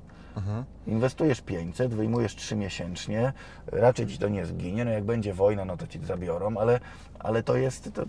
[0.86, 3.32] Inwestujesz 500, wyjmujesz 3 miesięcznie,
[3.66, 6.80] raczej ci to nie zginie, no jak będzie wojna, no to ci zabiorą, ale,
[7.18, 8.02] ale to jest, to,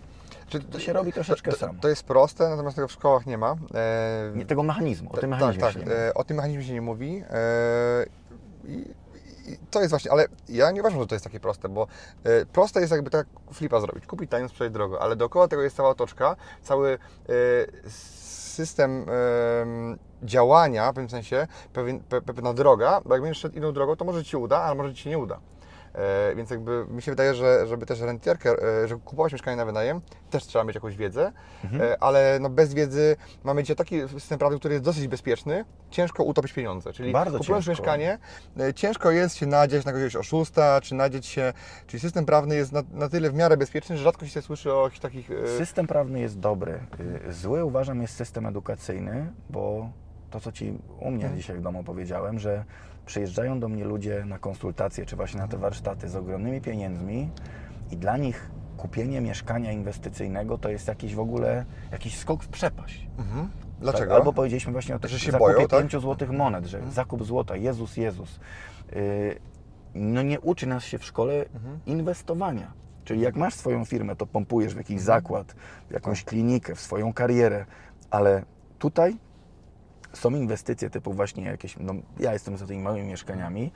[0.72, 1.80] to się robi troszeczkę to, samo.
[1.82, 3.56] to jest proste, natomiast tego w szkołach nie ma.
[3.74, 5.98] E, Nie, tego mechanizmu, o tym tak, mechanizmie tak, się nie mówi.
[5.98, 7.24] e, o tym mechanizmie się nie mówi.
[7.30, 8.06] E,
[8.68, 8.94] i,
[9.52, 11.88] i to jest właśnie, ale ja nie uważam, że to jest takie proste, bo
[12.24, 15.76] e, proste jest jakby tak flipa zrobić, kupić tanio, sprzedać drogo, ale dookoła tego jest
[15.76, 16.98] cała otoczka, cały e,
[17.88, 23.72] system em, działania, w pewnym sensie, pewien, pe, pewna droga, bo jak będziesz szedł inną
[23.74, 25.40] drogą, to może Ci się uda, ale może Ci się nie uda.
[25.96, 28.50] E, więc jakby mi się wydaje, że żeby też rentierkę,
[28.84, 31.32] e, żeby kupować mieszkanie na wynajem, też trzeba mieć jakąś wiedzę,
[31.64, 31.82] Mhm.
[31.92, 36.24] e, ale no bez wiedzy mamy dzisiaj taki system prawny, który jest dosyć bezpieczny, ciężko
[36.24, 36.94] utopić pieniądze.
[36.94, 37.82] Czyli Bardzo kupując ciężko.
[37.82, 38.18] mieszkanie,
[38.60, 41.54] e, ciężko jest się nadzieć na jakiegoś oszusta, czy nadzieć się,
[41.88, 44.84] czyli system prawny jest na, na tyle w miarę bezpieczny, że rzadko się słyszy o
[44.84, 45.32] jakichś takich...
[45.32, 46.80] e, System prawny jest dobry.
[47.28, 49.90] Y, Zły uważam jest system edukacyjny, bo
[50.32, 52.64] to, co Ci u mnie dzisiaj w domu powiedziałem, że
[53.06, 57.30] przyjeżdżają do mnie ludzie na konsultacje, czy właśnie na te warsztaty z ogromnymi pieniędzmi
[57.92, 63.08] i dla nich kupienie mieszkania inwestycyjnego to jest jakiś w ogóle, jakiś skok w przepaść.
[63.18, 63.48] Mhm.
[63.48, 64.16] Tak, Dlaczego?
[64.16, 65.80] albo powiedzieliśmy właśnie o tych Że się zakupie boją, tak?
[65.80, 68.40] 5 złotych monet, że zakup złota, Jezus, Jezus.
[68.96, 69.40] Yy,
[69.96, 71.80] no nie uczy nas się w szkole Mhm.
[71.86, 72.74] inwestowania.
[73.06, 75.56] Czyli jak masz swoją firmę, to pompujesz w jakiś zakład,
[75.90, 77.66] w jakąś klinikę, w swoją karierę,
[78.12, 78.44] ale
[78.80, 79.18] tutaj
[80.14, 83.72] są inwestycje typu właśnie jakieś, no ja jestem za tymi małymi mieszkaniami,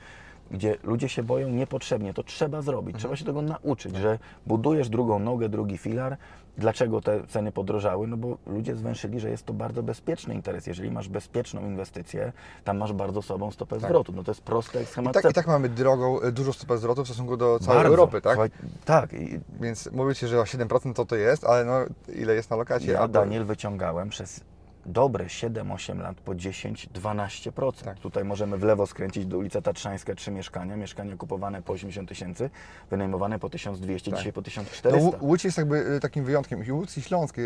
[0.50, 5.18] gdzie ludzie się boją niepotrzebnie, to trzeba zrobić, trzeba się tego nauczyć, że budujesz drugą
[5.18, 6.16] nogę, drugi filar.
[6.58, 8.06] Dlaczego te ceny podrożały?
[8.06, 10.66] No bo ludzie zwęszyli, że jest to bardzo bezpieczny interes.
[10.66, 12.32] Jeżeli masz bezpieczną inwestycję,
[12.64, 14.12] tam masz bardzo słabą stopę zwrotu.
[14.12, 16.78] No to jest proste jak I schemat tak, I tak mamy drogą, e, dużo stopę
[16.78, 17.88] zwrotu w stosunku do całej Bardzo.
[17.88, 18.32] Europy, tak?
[18.32, 18.50] Słuchaj,
[18.84, 19.12] tak.
[19.12, 21.78] I Więc mówicie, że o 7% to to jest, ale no
[22.14, 22.92] ile jest na lokacie?
[22.92, 24.40] Ja, Albo- Daniel, wyciągałem przez
[24.86, 27.84] dobre 7-8 lat po 10-12%.
[27.84, 27.98] Tak.
[27.98, 32.50] Tutaj możemy w lewo skręcić do ulica Tatrzańska, trzy mieszkania, mieszkania kupowane po 80 tysięcy,
[32.90, 34.18] wynajmowane po 1200, Tak.
[34.18, 34.88] dzisiaj po No, 1400.
[34.90, 36.64] Łó- Łódź jest jakby e, takim wyjątkiem.
[36.66, 37.42] I Łódź i Śląsk e,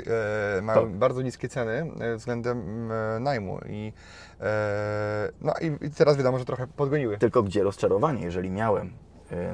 [0.63, 0.91] mają Tak.
[0.91, 3.59] bardzo niskie ceny e, względem e, najmu.
[3.69, 3.93] I,
[4.41, 7.19] e, no i, teraz wiadomo, że trochę podgoniły.
[7.19, 8.91] Tylko gdzie rozczarowanie, jeżeli miałem e,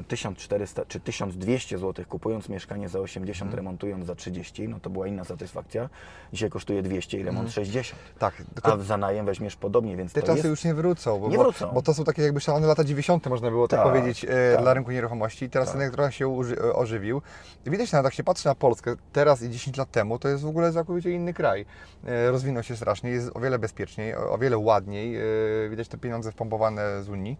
[0.07, 3.55] 1400 czy 1200 zł kupując mieszkanie za 80, Mhm.
[3.57, 5.89] remontując za 30, no to była inna satysfakcja.
[6.33, 7.99] Dzisiaj kosztuje 200 i remont 60.
[8.19, 10.49] Tak, A tylko w zanajem weźmiesz podobnie, więc te czasy jest...
[10.49, 11.19] już nie wrócą.
[11.19, 11.71] Bo, Nie bo- wrócą.
[11.73, 13.27] Bo to są takie jakby szalone lata 90.
[13.29, 14.61] można było tak, Tak, powiedzieć e, tak.
[14.61, 15.49] dla rynku nieruchomości.
[15.49, 15.75] Teraz Tak.
[15.77, 17.21] rynek trochę się uży, e, ożywił.
[17.65, 20.47] Widać nawet, jak się patrzy na Polskę teraz i 10 lat temu, to jest w
[20.47, 21.65] ogóle całkowicie inny kraj.
[22.05, 25.15] E, Rozwinął się strasznie, jest o wiele bezpieczniej, o wiele ładniej.
[25.17, 25.21] E,
[25.69, 27.37] Widać te pieniądze wpompowane z Unii.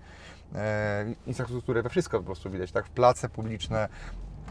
[0.56, 2.86] E, Infrastrukturę we wszystko po prostu widać, tak?
[2.86, 3.88] W place publiczne.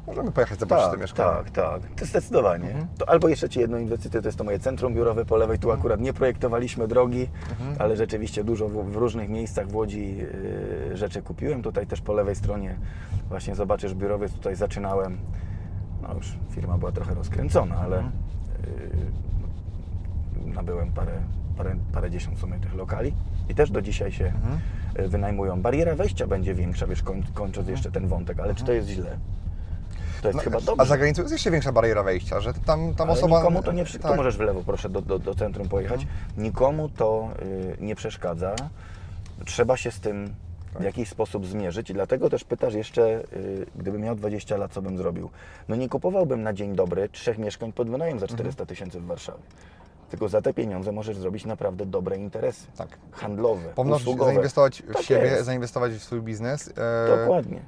[0.06, 1.30] Możemy pojechać zobaczyć Tak, mieszkania.
[1.30, 1.82] tak, tak.
[1.96, 2.68] To zdecydowanie.
[2.70, 2.86] Mhm.
[2.98, 5.58] To albo jeszcze Ci jedną inwestycję, to jest to moje centrum biurowe po lewej.
[5.58, 7.76] Tu akurat nie projektowaliśmy drogi, Mhm.
[7.78, 11.62] ale rzeczywiście dużo w, w różnych miejscach w Łodzi yy, rzeczy kupiłem.
[11.62, 12.76] Tutaj też po lewej stronie
[13.28, 15.18] właśnie zobaczysz biurowiec, tutaj zaczynałem.
[16.02, 18.12] No już firma była trochę rozkręcona, ale Mhm.
[20.46, 21.12] yy, nabyłem parę,
[21.56, 23.12] parę, parę dziesiąt w sumie tych lokali
[23.48, 24.58] i też do dzisiaj się Mhm.
[24.98, 25.62] yy, wynajmują.
[25.62, 28.76] Bariera wejścia będzie większa, wiesz, koń, kończąc jeszcze ten wątek, ale czy to Mhm.
[28.76, 29.18] jest źle?
[30.22, 30.86] To jest No, chyba A dobrze.
[30.86, 33.38] za granicą jest jeszcze większa bariera wejścia, że tam, tam Ale osoba...
[33.38, 34.02] nikomu to nie tak.
[34.02, 36.00] Tu możesz w lewo, proszę, do, do, do centrum pojechać.
[36.02, 36.18] Mhm.
[36.44, 38.54] Nikomu to y, nie przeszkadza.
[39.44, 40.34] Trzeba się z tym
[40.72, 40.82] Tak.
[40.82, 44.82] w jakiś sposób zmierzyć i dlatego też pytasz jeszcze, y, gdybym miał 20 lat, co
[44.82, 45.30] bym zrobił.
[45.68, 48.66] No nie kupowałbym na dzień dobry trzech mieszkań pod wynajem za 400 Mhm.
[48.66, 49.38] tysięcy w Warszawie.
[50.10, 52.66] Tylko za te pieniądze możesz zrobić naprawdę dobre interesy.
[52.76, 52.88] Tak.
[53.12, 54.30] Handlowe, Pomnożyć, usługowe.
[54.30, 55.44] zainwestować w Tak siebie, jest.
[55.44, 56.72] zainwestować w swój biznes.
[56.78, 57.60] e, Dokładnie.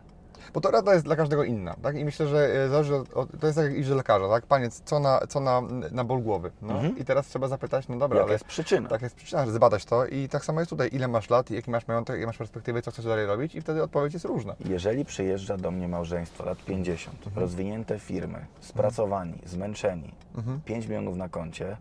[0.54, 1.96] Bo to rada jest dla każdego inna, tak?
[1.96, 4.46] I myślę, że e, zależy od, to jest tak jak iść do lekarza, tak?
[4.46, 6.50] Panie, co na, co na, na ból głowy?
[6.62, 6.98] No Mhm.
[6.98, 8.88] i teraz trzeba zapytać, no dobra, Jaka jest przyczyna?
[8.88, 11.70] tak jest przyczyna, że zbadać to i tak samo jest tutaj, ile masz lat, jaki
[11.70, 14.54] masz majątek, jakie masz perspektywy, co chcesz dalej robić i wtedy odpowiedź jest różna.
[14.64, 17.40] Jeżeli przyjeżdża do mnie małżeństwo lat 50, Mhm.
[17.42, 20.60] rozwinięte firmy, spracowani, zmęczeni, Mhm.
[20.64, 21.76] 5 milionów na koncie,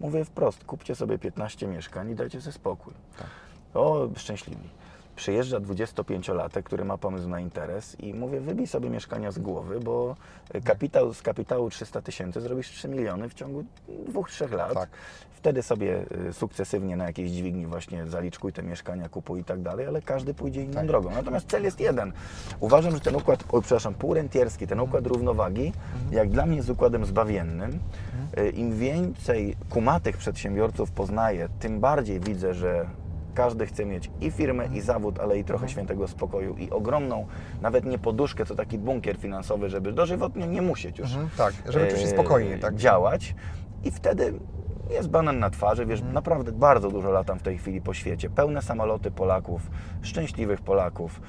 [0.00, 2.94] mówię wprost, kupcie sobie 15 mieszkań i dajcie sobie spokój.
[3.18, 3.26] Tak.
[3.74, 4.68] O, szczęśliwi.
[5.16, 10.16] Przyjeżdża 25-latek, który ma pomysł na interes i mówię, wybij sobie mieszkania z głowy, bo
[10.64, 13.64] kapitał, z kapitału 300 tysięcy zrobisz 3 miliony w ciągu
[14.12, 14.74] 2-3 lat.
[14.74, 14.88] Tak.
[15.40, 19.86] Wtedy sobie y, sukcesywnie na jakiejś dźwigni właśnie zaliczkuj te mieszkania, kupuj i tak dalej,
[19.86, 20.86] ale każdy pójdzie inną Tak.
[20.86, 21.10] drogą.
[21.10, 22.12] Natomiast cel jest jeden.
[22.60, 25.72] Uważam, że ten układ, oj, przepraszam, półrentierski, ten układ równowagi,
[26.10, 27.78] jak dla mnie jest układem zbawiennym.
[28.38, 32.86] Y, Im więcej kumatych przedsiębiorców poznaję, tym bardziej widzę, że
[33.34, 37.26] każdy chce mieć i firmę, i zawód, ale i trochę świętego spokoju i ogromną,
[37.62, 41.88] nawet nie poduszkę, to taki bunkier finansowy, żeby dożywotnie nie musieć już Mhm, tak, żeby
[41.88, 42.74] czuć się e, spokojnie, tak?
[42.76, 43.34] działać
[43.84, 44.32] i wtedy
[44.90, 48.62] jest banan na twarzy, wiesz, naprawdę bardzo dużo latam w tej chwili po świecie, pełne
[48.62, 49.62] samoloty Polaków,
[50.02, 51.20] szczęśliwych Polaków.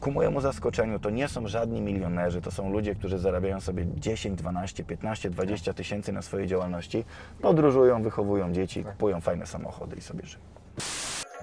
[0.00, 4.38] Ku mojemu zaskoczeniu to nie są żadni milionerzy, to są ludzie, którzy zarabiają sobie 10,
[4.38, 7.04] 12, 15, 20 tysięcy na swojej działalności,
[7.40, 10.44] podróżują, wychowują dzieci, kupują fajne samochody i sobie żyją.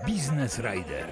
[0.07, 1.07] Business Rider.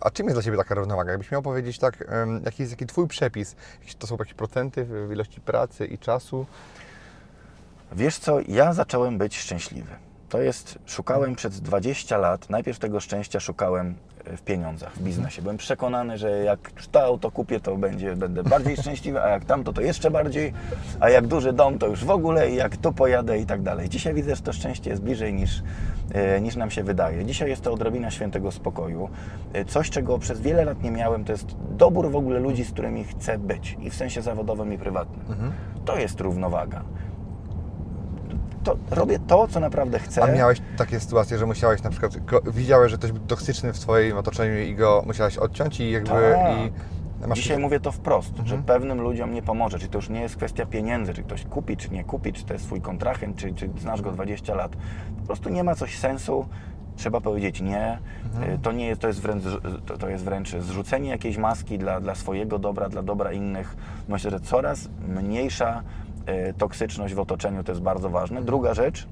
[0.00, 1.10] A czym jest dla Ciebie taka równowaga?
[1.10, 2.04] Jakbyś miał powiedzieć tak,
[2.44, 3.56] jaki jest taki Twój przepis?
[3.80, 6.46] Jakieś To są jakieś procenty w ilości pracy i czasu?
[7.92, 9.90] Wiesz co, ja zacząłem być szczęśliwy.
[10.28, 15.42] To jest, szukałem przez 20 lat, najpierw tego szczęścia szukałem e, w pieniądzach, w biznesie.
[15.42, 19.72] Byłem przekonany, że jak to auto kupię, to będzie, będę bardziej szczęśliwy, a jak tamto,
[19.72, 20.52] to jeszcze bardziej,
[21.00, 23.88] a jak duży dom, to już w ogóle i jak tu pojadę i tak dalej.
[23.88, 25.62] Dzisiaj widzę, że to szczęście jest bliżej niż,
[26.12, 27.24] e, niż nam się wydaje.
[27.24, 29.08] Dzisiaj jest to odrobina świętego spokoju.
[29.52, 32.72] E, Coś, czego przez wiele lat nie miałem, to jest dobór w ogóle ludzi, z
[32.72, 35.20] którymi chcę być i w sensie zawodowym i prywatnym.
[35.84, 36.84] To jest równowaga
[38.64, 40.22] to robię to, co naprawdę chcę.
[40.22, 42.12] A miałeś takie sytuacje, że musiałeś na przykład,
[42.46, 46.10] widziałeś, że ktoś był toksyczny w Twoim otoczeniu i go musiałeś odciąć i jakby...
[46.10, 46.56] Tak.
[47.24, 48.62] I masz Dzisiaj mówię to wprost, że Mhm.
[48.62, 49.78] pewnym ludziom nie pomoże.
[49.78, 52.52] Czy to już nie jest kwestia pieniędzy, czy ktoś kupi, czy nie kupi, czy to
[52.52, 54.72] jest swój kontrahent, czy, czy znasz go 20 lat.
[55.20, 56.46] Po prostu nie ma coś sensu.
[56.96, 57.98] Trzeba powiedzieć nie.
[58.24, 58.50] Mhm.
[58.54, 59.42] Y, To, nie jest, to, jest wręcz,
[59.98, 63.76] to, jest wręcz zrzucenie jakiejś maski dla, dla swojego dobra, dla dobra innych.
[64.08, 65.82] Myślę, że coraz mniejsza
[66.58, 68.42] toksyczność w otoczeniu to jest bardzo ważne.
[68.42, 69.06] Druga rzecz,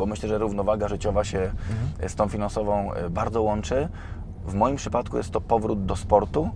[0.00, 1.52] bo myślę, że równowaga życiowa się
[2.00, 3.88] e, z tą finansową e, bardzo łączy.
[4.46, 6.50] W moim przypadku jest to powrót do sportu,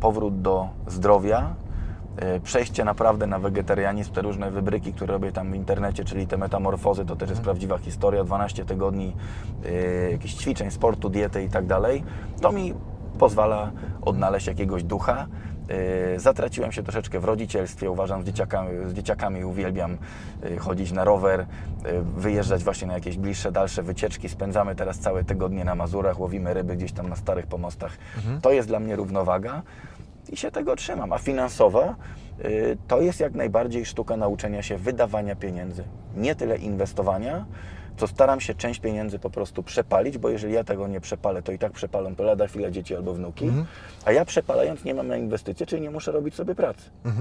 [0.00, 1.54] powrót do zdrowia,
[2.16, 6.36] e, przejście naprawdę na wegetarianizm, te różne wybryki, które robię tam w internecie, czyli te
[6.36, 9.16] metamorfozy, to też jest prawdziwa historia, 12 tygodni
[10.10, 12.04] jakichś ćwiczeń, sportu, diety i tak dalej.
[12.40, 12.74] To mi
[13.18, 13.70] pozwala
[14.02, 15.26] odnaleźć jakiegoś ducha.
[15.72, 19.98] E, Zatraciłem się troszeczkę w rodzicielstwie, uważam, z dzieciakami, z dzieciakami uwielbiam
[20.42, 21.46] e, chodzić na rower, e,
[22.16, 24.28] wyjeżdżać właśnie na jakieś bliższe, dalsze wycieczki.
[24.28, 27.92] Spędzamy teraz całe tygodnie na Mazurach, łowimy ryby gdzieś tam na starych pomostach.
[28.42, 29.62] To jest dla mnie równowaga
[30.28, 31.12] i się tego trzymam.
[31.12, 31.94] A finansowa
[32.88, 35.84] to jest jak najbardziej sztuka nauczenia się wydawania pieniędzy,
[36.16, 37.44] nie tyle inwestowania,
[37.96, 41.52] co staram się część pieniędzy po prostu przepalić, bo jeżeli ja tego nie przepalę, to
[41.52, 43.52] i tak przepalą to lada chwilę dzieci albo wnuki,
[44.04, 46.90] a ja przepalając nie mam na inwestycje, czyli nie muszę robić sobie pracy.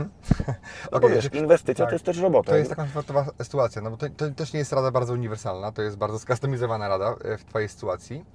[0.92, 1.90] No bo Okej, wiesz, inwestycja tak.
[1.90, 2.52] to jest też robota.
[2.52, 5.72] To jest taka komfortowa sytuacja, no bo to, to też nie jest rada bardzo uniwersalna,
[5.72, 8.26] to jest bardzo skustomizowana rada e, w Twojej sytuacji.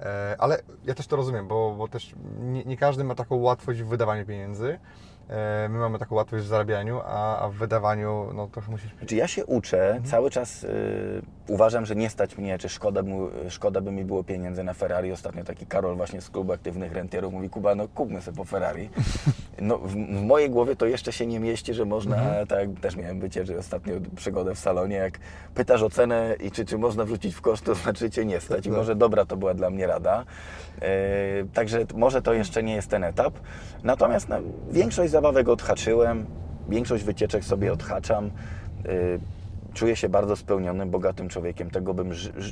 [0.00, 3.82] E, Ale ja też to rozumiem, bo, bo też nie, nie każdy ma taką łatwość
[3.82, 4.78] w wydawaniu pieniędzy.
[5.30, 8.94] E, My mamy taką łatwość w zarabianiu, a, a w wydawaniu no trochę musisz...
[8.98, 13.28] Znaczy ja się uczę, cały czas y, uważam, że nie stać mnie, czy szkoda, mu,
[13.48, 15.12] szkoda by mi było pieniędzy na Ferrari.
[15.12, 18.90] Ostatnio taki Karol właśnie z klubu aktywnych rentierów mówi, Kuba, no kupmy sobie po Ferrari.
[19.60, 22.16] No, w, w mojej głowie to jeszcze się nie mieści, że można,
[22.48, 25.18] tak jak też miałem wycieczkę ostatnio przygodę w salonie, jak
[25.54, 28.66] pytasz o cenę i czy, czy można wrzucić w koszt, to znaczy cię nie stać.
[28.66, 30.24] I może dobra to była dla mnie rada.
[30.82, 30.88] E,
[31.54, 33.34] także może to jeszcze nie jest ten etap.
[33.84, 34.36] Natomiast no,
[34.70, 36.26] większość zabawek odhaczyłem,
[36.68, 38.30] większość wycieczek sobie odhaczam.
[38.86, 39.20] Y,
[39.74, 41.70] Czuję się bardzo spełnionym, bogatym człowiekiem.
[41.70, 42.10] Tego bym.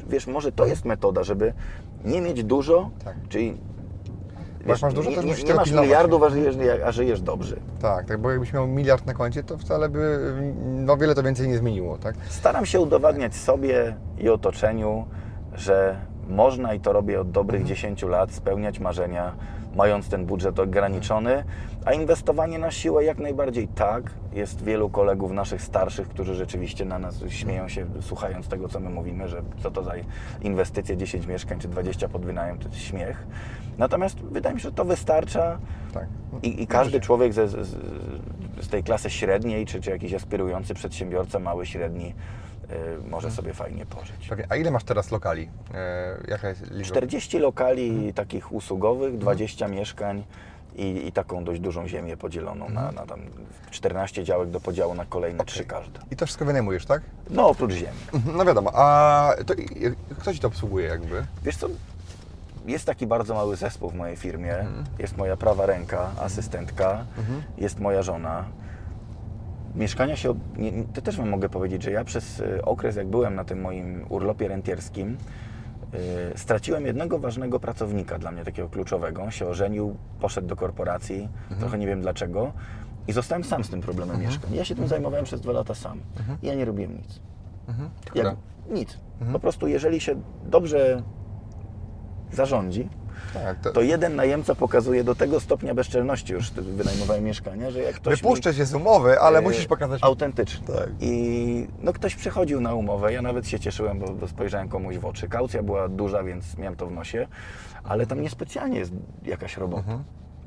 [0.08, 1.52] Wiesz, może to jest metoda, żeby
[2.04, 3.16] nie mieć dużo, Tak.
[3.28, 3.56] czyli
[4.66, 7.56] wiesz, masz dużo, to nie, nie, masz miliardów, a żyjesz, a żyjesz dobrze.
[7.80, 10.18] Tak, tak, bo jakbyś miał miliard na koncie, to wcale by
[10.64, 12.14] no wiele to więcej nie zmieniło, tak?
[12.28, 15.04] Staram się udowadniać sobie i otoczeniu,
[15.54, 15.96] że
[16.28, 17.76] można i to robię od dobrych Mhm.
[17.76, 19.32] 10 lat, spełniać marzenia,
[19.76, 21.44] mając ten budżet ograniczony,
[21.84, 24.10] a inwestowanie na siłę jak najbardziej tak.
[24.32, 28.90] Jest wielu kolegów naszych starszych, którzy rzeczywiście na nas śmieją się, słuchając tego, co my
[28.90, 29.92] mówimy, że co to za
[30.42, 33.26] inwestycje 10 mieszkań czy 20 pod wynajem, to jest śmiech.
[33.78, 35.58] Natomiast wydaje mi się, że to wystarcza
[35.94, 36.06] Tak.
[36.42, 37.76] i, i każdy człowiek ze, z,
[38.60, 42.14] z tej klasy średniej, czy, czy jakiś aspirujący przedsiębiorca, mały, średni,
[43.10, 44.30] może sobie fajnie pożyć.
[44.48, 45.48] A ile masz teraz lokali?
[45.74, 46.94] E, jaka jest liczba?
[46.94, 48.12] 40 lokali Mhm.
[48.12, 50.24] takich usługowych, 20 mieszkań
[50.76, 52.94] i, i taką dość dużą ziemię podzieloną na, Mhm.
[52.94, 53.20] na tam
[53.70, 56.00] 14 działek do podziału na kolejne trzy każde.
[56.10, 57.02] I to wszystko wynajmujesz, tak?
[57.30, 57.98] No oprócz ziemi.
[58.36, 59.54] No wiadomo, a to,
[60.18, 61.24] kto Ci to obsługuje jakby?
[61.42, 61.66] Wiesz co,
[62.66, 64.56] jest taki bardzo mały zespół w mojej firmie.
[64.58, 64.84] Mhm.
[64.98, 67.04] Jest moja prawa ręka, asystentka,
[67.58, 68.44] jest moja żona.
[69.74, 70.34] Mieszkania się.
[70.94, 74.06] to też Wam mogę powiedzieć, że ja przez y, okres, jak byłem na tym moim
[74.08, 75.16] urlopie rentierskim,
[76.34, 79.22] y, straciłem jednego ważnego pracownika dla mnie, takiego kluczowego.
[79.22, 81.60] On się ożenił, poszedł do korporacji, Mhm.
[81.60, 82.52] trochę nie wiem dlaczego.
[83.08, 84.54] I zostałem sam z tym problemem mieszkań.
[84.54, 86.00] Ja się tym zajmowałem przez dwa lata sam.
[86.42, 87.20] I ja nie robiłem nic.
[88.14, 88.36] Jak, Dobra.
[88.70, 88.98] nic.
[89.32, 90.14] Po prostu, jeżeli się
[90.46, 91.02] dobrze
[92.32, 92.88] zarządzi,
[93.34, 97.94] Tak, to, to jeden najemca pokazuje do tego stopnia bezczelności już wynajmowałem mieszkania, że jak
[97.94, 100.04] ktoś Wypuszczę się z umowy, ale e, musisz pokazać...
[100.04, 100.66] autentyczny.
[100.66, 100.88] Tak.
[101.00, 105.04] I no ktoś przychodził na umowę, ja nawet się cieszyłem, bo, bo spojrzałem komuś w
[105.04, 105.28] oczy.
[105.28, 107.26] Kaucja była duża, więc miałem to w nosie,
[107.84, 109.98] ale tam niespecjalnie jest jakaś robota.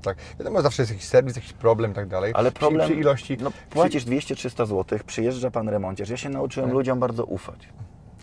[0.01, 2.31] Tak, wiadomo, zawsze jest jakiś serwis, jakiś problem i tak dalej.
[2.35, 3.37] Ale Przy- problem, Przy, ilości...
[3.41, 6.09] no przy- płacisz 200-300 zł, przyjeżdża pan remonciarz.
[6.09, 7.69] Ja się nauczyłem ludziom bardzo ufać.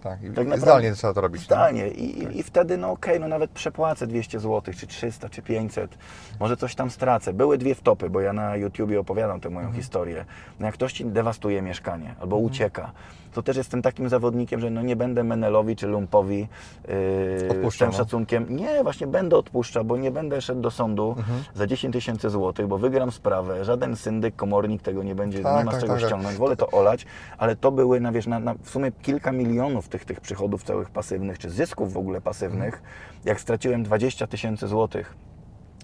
[0.05, 1.47] Tak, i tak naprawdę- zdalnie trzeba to robić.
[1.47, 1.59] tak?
[1.59, 1.89] Zdalnie.
[1.89, 5.99] I, i wtedy, no okej, no nawet przepłacę 200 zł, czy 300, czy 500.
[6.41, 7.33] Może coś tam stracę.
[7.33, 10.25] Były dwie wtopy, bo ja na YouTubie opowiadam tę moją historię.
[10.61, 12.93] No jak ktoś ci dewastuje mieszkanie albo ucieka,
[13.33, 17.89] to też jestem takim zawodnikiem, że no nie będę Menelowi czy Lumpowi yy, z tym
[17.91, 17.93] no.
[17.93, 18.57] szacunkiem.
[18.57, 21.17] Nie, właśnie będę odpuszczał, bo nie będę szedł do sądu
[21.55, 23.65] za 10 tysięcy złotych, bo wygram sprawę.
[23.65, 26.11] Żaden syndyk, komornik tego nie będzie, Tak, nie ma z tak, czego tak, tak.
[26.11, 26.37] ściągnąć.
[26.37, 27.07] Wolę to olać,
[27.39, 30.91] ale to były na, wiesz, na, na w sumie kilka milionów tych, tych przychodów całych
[30.91, 32.83] pasywnych, czy zysków w ogóle pasywnych.
[33.25, 35.15] Jak straciłem 20 tysięcy złotych,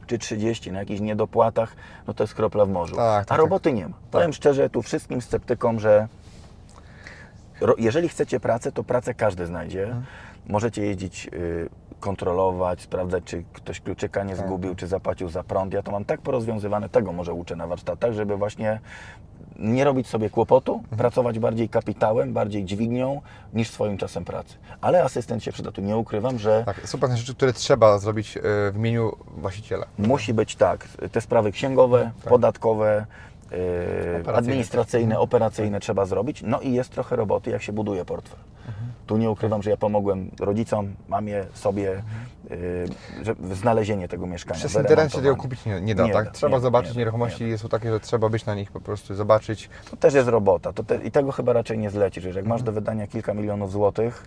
[0.07, 2.96] czy 30 na jakichś niedopłatach, no to jest kropla w morzu.
[2.96, 3.96] Tak, tak, A roboty nie ma.
[4.11, 6.09] Powiem szczerze tu wszystkim sceptykom, że
[7.79, 9.94] jeżeli chcecie pracę, to pracę każdy znajdzie.
[10.51, 10.53] Mhm.
[10.53, 11.69] Możecie jeździć, y,
[12.01, 14.29] kontrolować, sprawdzać, czy ktoś kluczyka Tak.
[14.29, 15.73] nie zgubił, czy zapłacił za prąd.
[15.73, 18.81] Ja to mam tak porozwiązywane, tego może uczę na warsztatach, żeby właśnie
[19.59, 20.99] nie robić sobie kłopotu, Mhm.
[20.99, 23.21] pracować bardziej kapitałem, bardziej dźwignią
[23.55, 24.55] niż swoim czasem pracy.
[24.81, 25.73] Ale asystent się przyda.
[25.73, 28.41] Tu nie ukrywam, że Tak, są pewne rzeczy, które trzeba zrobić e,
[28.73, 29.87] w imieniu właściciela.
[29.99, 33.07] musi być tak, te sprawy księgowe, podatkowe,
[33.51, 33.57] yy,
[34.21, 34.33] Operacyjne.
[34.39, 36.43] administracyjne, operacyjne trzeba zrobić.
[36.47, 38.39] No i jest trochę roboty, jak się buduje portfel.
[39.11, 42.03] Tu nie ukrywam, że ja pomogłem rodzicom, mamie, sobie
[42.51, 44.59] yy, znalezienie tego mieszkania.
[44.59, 46.25] Przez internet się tego kupić nie, nie da, Nie tak?
[46.25, 47.59] da, trzeba nie, zobaczyć nie, nieruchomości, nie.
[47.59, 49.68] są takie, że trzeba być na nich po prostu, zobaczyć.
[49.90, 52.25] To też jest robota to te, i tego chyba raczej nie zlecisz.
[52.25, 54.27] Że jak masz do wydania kilka milionów złotych,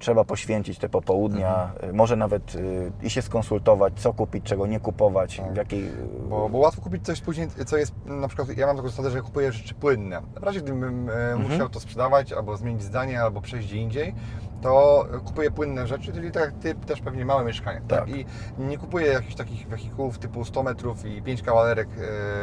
[0.00, 4.80] trzeba poświęcić te popołudnia, y, może nawet y, i się skonsultować, co kupić, czego nie
[4.80, 5.90] kupować, w jakiej...
[6.28, 9.20] Bo, bo łatwo kupić coś później, co jest, na przykład ja mam taką zasadę, że
[9.22, 10.22] kupuję rzeczy płynne.
[10.40, 11.42] W razie gdybym e, Mhm.
[11.52, 14.14] musiał to sprzedawać, albo zmienić zdanie, albo przejść gdzie indziej,
[14.62, 17.80] to kupuję płynne rzeczy, czyli tak jak Ty też pewnie małe mieszkanie.
[17.88, 17.98] Tak.
[18.00, 18.08] Tak.
[18.08, 18.26] I
[18.58, 21.88] nie kupuję jakichś takich wehikułów typu 100 metrów i 5 kawalerek,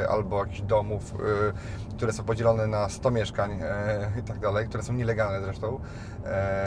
[0.04, 4.68] e, albo jakichś domów, e, które są podzielone na 100 mieszkań e, i tak dalej,
[4.68, 5.80] które są nielegalne zresztą.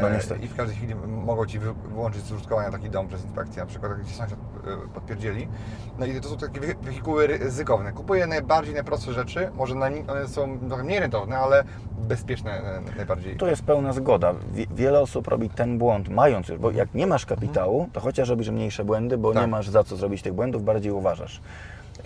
[0.02, 0.40] No niestety.
[0.44, 3.66] I w każdej chwili mogą Ci wy- wyłączyć z użytkowania taki dom przez inspekcję, na
[3.66, 4.38] przykład jak Ci sąsiad
[4.94, 5.48] podpierdzieli.
[5.98, 7.92] No i to są takie wehi- wehikuły ryzykowne.
[7.92, 11.64] Kupuję najbardziej najprostsze rzeczy, może na, one są trochę mniej rentowne, ale
[11.98, 13.36] bezpieczne najbardziej.
[13.36, 14.34] Tu jest pełna zgoda.
[14.52, 18.29] Wie- Wiele osób robi ten błąd, mając już, bo jak nie masz kapitału, to chociaż
[18.29, 19.42] robisz mniejsze błędy, bo Tak.
[19.42, 21.40] nie masz za co zrobić tych błędów, bardziej uważasz.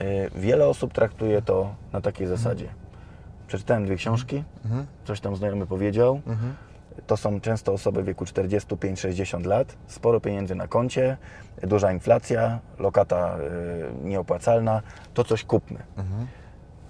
[0.01, 2.69] Y, Wiele osób traktuje to na takiej zasadzie.
[3.47, 4.87] Przeczytałem dwie książki, Mhm.
[5.05, 6.21] coś tam znajomy powiedział.
[7.07, 11.17] To są często osoby w wieku 45-60 lat, sporo pieniędzy na koncie,
[11.63, 14.83] duża inflacja, lokata y, nieopłacalna,
[15.15, 15.79] to coś kupmy.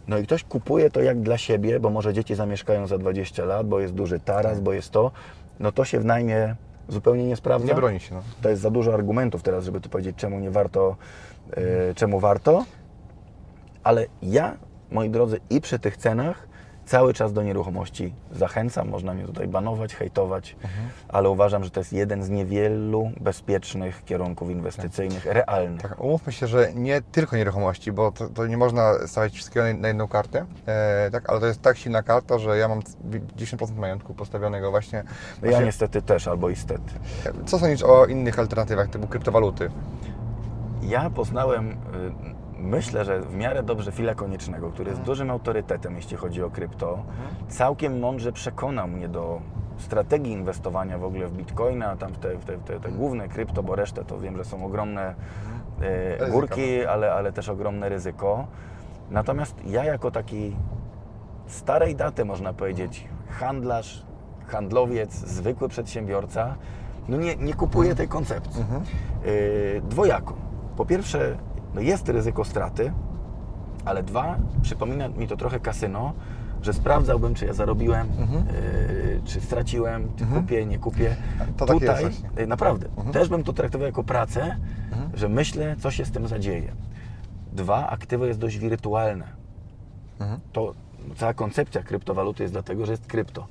[0.09, 3.67] No i ktoś kupuje to jak dla siebie, bo może dzieci zamieszkają za 20 lat,
[3.69, 5.11] bo jest duży taras, bo jest to,
[5.61, 6.57] no to się w najmie
[6.89, 7.69] zupełnie nie sprawdza.
[7.69, 8.15] Nie broni się.
[8.15, 8.23] No.
[8.43, 10.97] To jest za dużo argumentów teraz, żeby tu powiedzieć, czemu nie warto,
[11.91, 12.65] y, czemu warto.
[13.83, 14.57] Ale ja,
[14.91, 16.49] moi drodzy, i przy tych cenach,
[16.87, 18.89] cały czas do nieruchomości zachęcam.
[18.89, 20.57] Można mnie tutaj banować, hejtować,
[21.09, 25.83] ale uważam, że to jest jeden z niewielu bezpiecznych kierunków inwestycyjnych, realnych.
[25.83, 29.89] Tak, umówmy się, że nie tylko nieruchomości, bo to, to nie można stawiać wszystkiego na,
[29.89, 34.15] jedną kartę, e, tak, ale to jest tak silna karta, że ja mam 10% majątku
[34.15, 34.99] postawionego właśnie.
[34.99, 36.93] Ja właśnie niestety też, albo istety.
[37.47, 39.71] Co sądzisz o innych alternatywach typu kryptowaluty?
[40.83, 41.75] Ja poznałem, y,
[42.65, 46.99] myślę, że w miarę dobrze Fila Koniecznego, który jest dużym autorytetem, jeśli chodzi o krypto.
[47.49, 49.41] Całkiem mądrze przekonał mnie do
[49.79, 53.63] strategii inwestowania w ogóle w bitcoina, tam w te, w te, te, te główne krypto,
[53.63, 55.15] bo resztę to wiem, że są ogromne
[55.81, 58.47] e, górki, ale, ale też ogromne ryzyko.
[59.11, 60.57] Natomiast ja jako taki
[61.47, 64.07] starej daty, można powiedzieć, handlarz,
[64.47, 66.55] handlowiec, zwykły przedsiębiorca,
[67.09, 68.65] no nie, nie kupuję tej koncepcji.
[69.25, 70.35] Yy, dwojako.
[70.77, 71.37] Po pierwsze,
[71.75, 72.93] no jest ryzyko straty,
[73.85, 76.13] ale dwa, przypomina mi to trochę kasyno,
[76.63, 81.17] że sprawdzałbym, czy ja zarobiłem, yy, czy straciłem, czy kupię, nie kupię.
[81.57, 84.57] To tak jest Tutaj, yy, naprawdę, też bym to traktował jako pracę,
[85.15, 86.73] że myślę, co się z tym zadzieje.
[87.53, 89.27] Dwa, aktywo jest dość wirtualne.
[90.53, 90.75] To
[91.17, 93.47] cała koncepcja kryptowaluty jest dlatego, że jest krypto.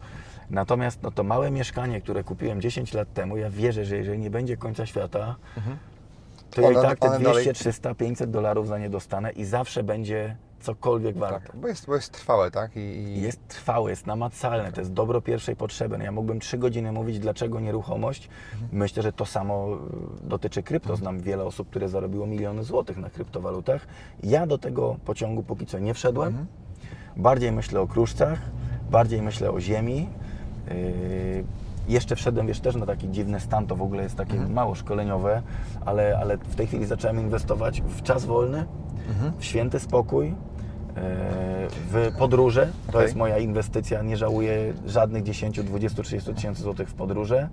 [0.50, 4.30] Natomiast no, to małe mieszkanie, które kupiłem 10 lat temu, ja wierzę, że jeżeli nie
[4.30, 5.36] będzie końca świata,
[6.56, 9.46] to ja i tak te one 200, dalej- 300, 500 dolarów za nie dostanę i
[9.46, 11.48] zawsze będzie cokolwiek warte.
[11.48, 12.72] Tak, bo jest, bo jest trwałe, tak?
[12.76, 13.22] I.
[13.22, 15.98] Jest trwałe, jest namacalne, to jest dobro pierwszej potrzeby.
[15.98, 18.30] No ja mógłbym trzy godziny mówić, dlaczego nieruchomość.
[18.72, 19.78] Myślę, że to samo
[20.24, 20.96] dotyczy krypto.
[20.96, 23.88] Znam wiele osób, które zarobiło miliony złotych na kryptowalutach.
[24.24, 26.46] Ja do tego pociągu póki co nie wszedłem.
[27.18, 28.40] Bardziej myślę o kruszcach,
[28.92, 30.10] bardziej myślę o ziemi.
[30.68, 31.44] Yy,
[31.88, 35.42] jeszcze wszedłem, wiesz, też na taki dziwny stan, to w ogóle jest takie mało szkoleniowe,
[35.86, 38.66] ale, ale w tej chwili zacząłem inwestować w czas wolny,
[39.40, 40.34] w święty spokój, yy,
[41.70, 42.68] w podróże.
[42.86, 43.02] To Okej.
[43.02, 47.50] jest moja inwestycja, nie żałuję żadnych 10, 20, 30 tysięcy złotych w podróże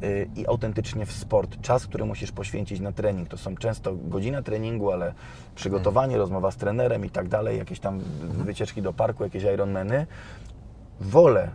[0.00, 1.60] yy, i autentycznie w sport.
[1.60, 3.28] Czas, który musisz poświęcić na trening.
[3.28, 5.12] To są często godzina treningu, ale
[5.54, 8.00] przygotowanie, rozmowa z trenerem i tak dalej, jakieś tam
[8.44, 10.06] wycieczki do parku, jakieś Ironmany.
[11.00, 11.50] Wolę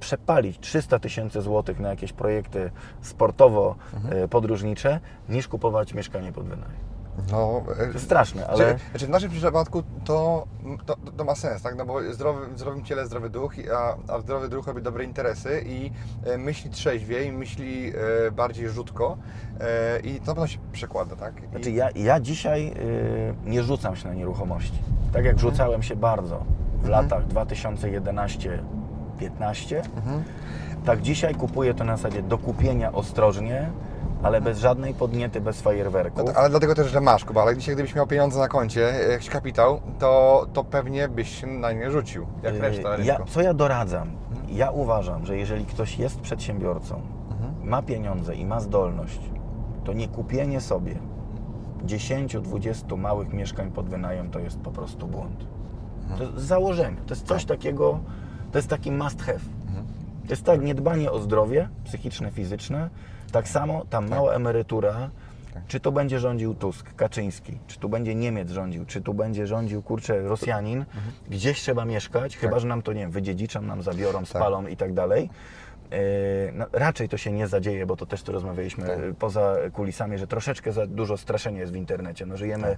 [0.00, 2.70] przepalić 300 tysięcy złotych na jakieś projekty
[3.02, 6.84] sportowo-podróżnicze, niż kupować mieszkanie pod wynajem.
[7.32, 7.62] No,
[7.92, 8.56] jest straszne, ale...
[8.58, 10.46] Znaczy, znaczy w naszym przypadku to,
[10.86, 11.76] to, to ma sens, tak?
[11.76, 15.04] No bo zdrowy, w zdrowym ciele zdrowy duch, i- a, a zdrowy duch robi dobre
[15.04, 15.90] interesy i
[16.24, 17.92] e, myśli trzeźwiej, myśli
[18.26, 19.16] e, bardziej rzutko
[19.60, 21.42] e, i to na pewno się przekłada, tak?
[21.44, 24.78] I, Znaczy ja, ja dzisiaj y, nie rzucam się na nieruchomości.
[25.12, 26.44] Tak jak rzucałem się bardzo
[26.84, 28.60] w latach 2011-15,
[30.84, 33.70] tak dzisiaj kupuję to na zasadzie do kupienia ostrożnie,
[34.22, 36.24] ale bez żadnej podniety, bez fajerwerków.
[36.26, 38.80] no, to- ale dlatego też, że masz, Kuba, ale dzisiaj gdybyś miał pieniądze na koncie,
[39.10, 43.42] jakiś kapitał, to, to pewnie byś się na nie rzucił, jak Y, reszta ja, co
[43.42, 44.10] ja doradzam?
[44.48, 47.00] Ja uważam, że jeżeli ktoś jest przedsiębiorcą,
[47.64, 49.20] ma pieniądze i ma zdolność,
[49.84, 50.94] to nie kupienie sobie
[51.86, 55.44] 10-20 małych mieszkań pod wynajem to jest po prostu błąd.
[56.18, 56.96] To jest założenie.
[57.06, 58.00] To jest coś takiego,
[58.52, 59.38] to jest taki must have.
[60.24, 62.90] To jest tak niedbanie o zdrowie psychiczne, fizyczne.
[63.32, 65.10] Tak samo ta mała emerytura,
[65.68, 69.82] czy tu będzie rządził Tusk, Kaczyński, czy tu będzie Niemiec rządził, czy tu będzie rządził,
[69.82, 70.84] kurczę, Rosjanin,
[71.30, 74.94] gdzieś trzeba mieszkać, chyba, że nam to, nie wiem, wydziedziczą, nam zabiorą, spalą i tak
[74.94, 75.30] dalej.
[75.90, 78.98] E, No, raczej to się nie zadzieje, bo to też tu rozmawialiśmy Tak.
[78.98, 82.26] e, poza kulisami, że troszeczkę za dużo straszenia jest w internecie.
[82.26, 82.76] No, żyjemy e,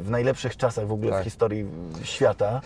[0.00, 1.20] w najlepszych czasach w ogóle Tak.
[1.20, 1.66] w historii
[2.02, 2.60] świata.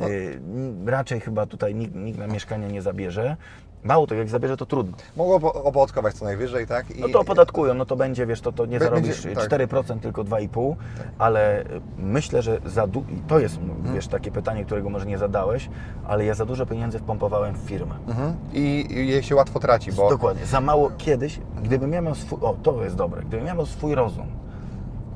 [0.00, 3.36] E, n- Raczej chyba tutaj nikt, nikt na mieszkanie nie zabierze.
[3.84, 4.96] Mało tego, jak zabierze, to trudno.
[5.16, 6.90] Opo- opodatkować co najwyżej, tak?
[6.96, 9.44] I, No to opodatkują, no to będzie, wiesz, to, to nie zarobisz będzie- tak.
[9.50, 10.74] 4%, tylko 2,5%,
[11.18, 11.66] ale y,
[11.98, 13.94] myślę, że za du- i to jest, Mhm.
[13.94, 15.68] wiesz, takie pytanie, którego może nie zadałeś,
[16.06, 17.94] ale ja za dużo pieniędzy wpompowałem w firmę.
[18.08, 18.34] Mhm.
[18.52, 20.10] I, I je się łatwo traci, bo...
[20.10, 23.66] Dokładnie, za mało kiedyś, gdybym ja miał swój, o to jest dobre, gdybym ja miał
[23.66, 24.26] swój rozum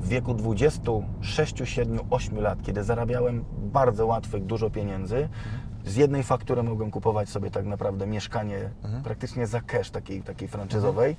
[0.01, 5.29] w wieku 26, 7, 8 lat, kiedy zarabiałem bardzo łatwych, dużo pieniędzy,
[5.87, 8.69] z jednej faktury mogłem kupować sobie tak naprawdę mieszkanie
[9.03, 11.15] praktycznie za cash takiej, takiej franczyzowej.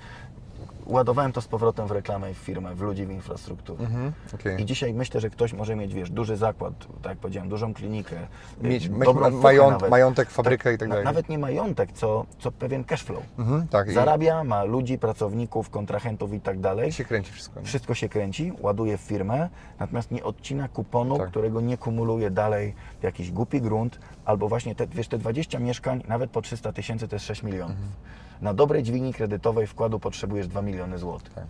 [0.89, 3.84] Ładowałem to z powrotem w reklamę, w firmę, w ludzi, w infrastrukturę.
[3.84, 4.12] Mhm.
[4.34, 4.62] okej.
[4.62, 8.16] I dzisiaj myślę, że ktoś może mieć, wiesz, duży zakład, tak jak powiedziałem, dużą klinikę,
[8.62, 9.91] Mieć, y, mieć dobrą mająt, nawet.
[9.91, 11.05] majątek, fabrykę i tak dalej.
[11.05, 13.22] Nawet nie majątek, co, co pewien cash flow.
[13.39, 16.89] Mhm, tak, Zarabia, ma ludzi, pracowników, kontrahentów i tak dalej.
[16.89, 17.61] i się kręci wszystko.
[17.62, 19.49] Wszystko się kręci, ładuje w firmę,
[19.80, 21.28] natomiast nie odcina kuponu, Tak.
[21.30, 26.03] którego nie kumuluje dalej w jakiś głupi grunt, albo właśnie te, wiesz, te 20 mieszkań,
[26.09, 27.70] nawet po 300 tysięcy to jest 6 milionów.
[27.76, 27.89] Mhm.
[28.43, 31.34] Na dobrej dźwigni kredytowej wkładu potrzebujesz 2 miliony złotych.
[31.34, 31.45] Tak.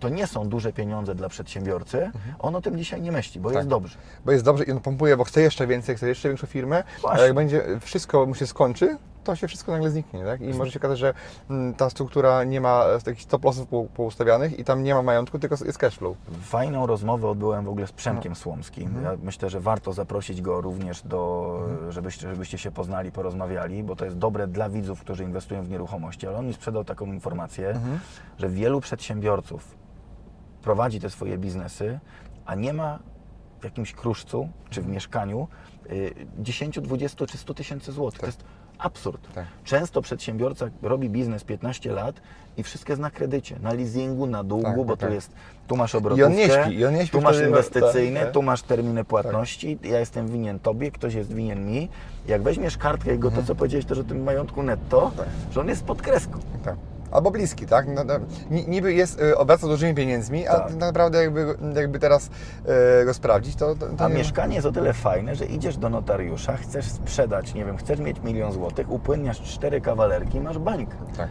[0.00, 3.56] to nie są duże pieniądze dla przedsiębiorcy, on o tym dzisiaj nie myśli, bo Tak.
[3.56, 3.98] jest dobrze.
[4.24, 7.10] Bo jest dobrze i on pompuje, bo chce jeszcze więcej, chce jeszcze większą firmę, Właśnie.
[7.18, 8.96] ale jak będzie wszystko mu się skończy,
[9.32, 10.40] to się wszystko nagle zniknie, tak?
[10.40, 11.14] I może się okazać, że
[11.50, 15.02] mm, ta struktura nie ma e, takich stop lossów pou- poustawianych i tam nie ma
[15.02, 16.16] majątku, tylko jest cash flow.
[16.42, 18.34] Fajną rozmowę odbyłem w ogóle z Przemkiem Mhm.
[18.36, 19.02] Słomskim.
[19.04, 21.92] Ja myślę, że warto zaprosić go również do, Mhm.
[21.92, 26.26] żebyście, żebyście się poznali, porozmawiali, bo to jest dobre dla widzów, którzy inwestują w nieruchomości.
[26.26, 27.98] Ale on mi sprzedał taką informację, Mhm.
[28.38, 29.76] że wielu przedsiębiorców
[30.62, 31.98] prowadzi te swoje biznesy,
[32.46, 32.98] a nie ma
[33.60, 34.94] w jakimś kruszcu czy w Mhm.
[34.94, 35.48] mieszkaniu
[35.90, 38.20] y, 10, 20 czy 100 tysięcy złotych.
[38.20, 38.44] To jest
[38.78, 39.34] absurd.
[39.34, 39.44] Tak.
[39.64, 42.14] Często przedsiębiorca robi biznes 15 lat
[42.56, 45.14] i wszystko jest na kredycie, na leasingu, na długu, Tak, bo tak, tu tak.
[45.14, 45.30] jest,
[45.66, 48.34] tu masz obrotówkę, nie śpi, i on nie śpi tu masz inwestycyjny, tak, tak.
[48.34, 51.88] tu masz terminy płatności, ja jestem winien Tobie, ktoś jest winien mi.
[52.28, 55.16] Jak weźmiesz kartkę i go to, co powiedziałeś też o tym majątku netto, Mhm.
[55.16, 55.52] Tak.
[55.54, 56.38] że on jest pod kreską.
[57.10, 57.86] Albo bliski, tak?
[57.88, 58.14] No, no,
[58.50, 60.74] ni- niby jest, y, obraca dużymi pieniędzmi, a Tak.
[60.74, 62.30] naprawdę jakby, jakby teraz
[63.02, 65.76] y, go sprawdzić, to, to, to A nie- mieszkanie jest o tyle fajne, że idziesz
[65.76, 70.96] do notariusza, chcesz sprzedać, nie wiem, chcesz mieć milion złotych, upłynniasz cztery kawalerki, masz bańkę.
[71.16, 71.28] Tak.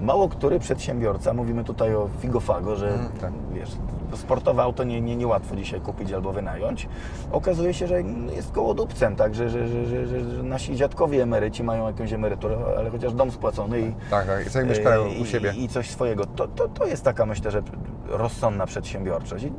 [0.00, 3.32] Mało który przedsiębiorca, mówimy tutaj o Figofago, że Mm, tak.
[3.54, 3.70] wiesz,
[4.14, 6.88] sportowe auto nie, nie, niełatwo dzisiaj kupić albo wynająć.
[7.32, 8.02] Okazuje się, że
[8.36, 13.12] jest kołodupcem, tak, że, że, że, że, nasi dziadkowie emeryci mają jakąś emeryturę, ale chociaż
[13.14, 14.46] dom spłacony i, Tak, tak.
[14.46, 15.52] I sobie mieszkają i, u siebie.
[15.56, 16.26] i coś swojego.
[16.26, 17.62] To, to, to jest taka, myślę, że
[18.08, 19.44] rozsądna przedsiębiorczość.
[19.44, 19.52] I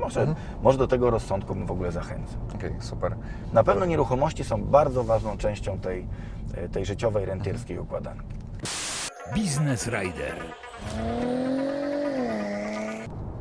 [0.00, 0.38] może, Mhm.
[0.62, 2.38] może do tego rozsądku bym w ogóle zachęcam.
[2.54, 3.16] Okej, super.
[3.52, 6.06] Na pewno nieruchomości są bardzo ważną częścią tej,
[6.72, 8.24] tej życiowej, rentierskiej układanki.
[9.34, 10.34] Biznes Rider.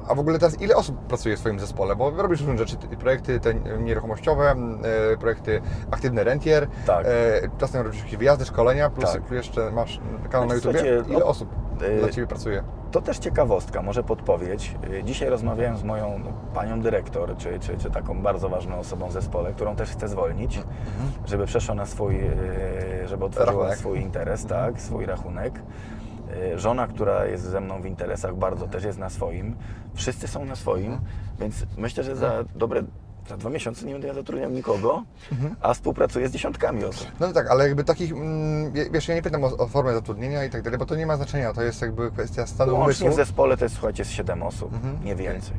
[0.08, 1.96] A w ogóle teraz ile osób pracuje w swoim zespole?
[1.96, 4.56] Bo robisz różne rzeczy, ty- projekty te nieruchomościowe,
[5.14, 5.62] e, projekty
[5.92, 7.06] aktywny rentier, Tak.
[7.06, 7.12] e,
[7.58, 9.32] czasem robisz jakieś wyjazdy, szkolenia, plus Tak.
[9.32, 10.80] jeszcze masz kanał na YouTubie.
[10.80, 11.50] słuchajcie, Ile no, osób
[12.00, 12.64] dla Ciebie pracuje?
[12.92, 14.76] To też ciekawostka, może podpowiedź.
[14.94, 16.22] Y, Dzisiaj rozmawiałem z moją
[16.54, 20.60] panią dyrektor, czy, czy, czy taką bardzo ważną osobą w zespole, którą też chcę zwolnić,
[21.26, 23.78] żeby przeszła na swój, y, żeby otworzyła Rachunek.
[23.80, 25.62] swój interes, tak, swój rachunek.
[26.54, 29.56] Y, Żona, która jest ze mną w interesach, bardzo też jest na swoim.
[29.94, 31.00] Wszyscy są na swoim,
[31.40, 32.84] więc myślę, że za dobre
[33.30, 35.04] za dwa miesiące nie będę ja zatrudniał nikogo,
[35.62, 37.08] a współpracuję z dziesiątkami osób.
[37.20, 40.46] No tak, ale jakby takich, mm, wie- wiesz, ja nie pytam o, o formę zatrudnienia
[40.46, 43.24] i tak dalej, bo to nie ma znaczenia, to jest jakby kwestia stanu Łącznie umysłu.
[43.24, 45.58] w zespole to jest, słuchajcie, z 7 osób, Mhm, nie więcej.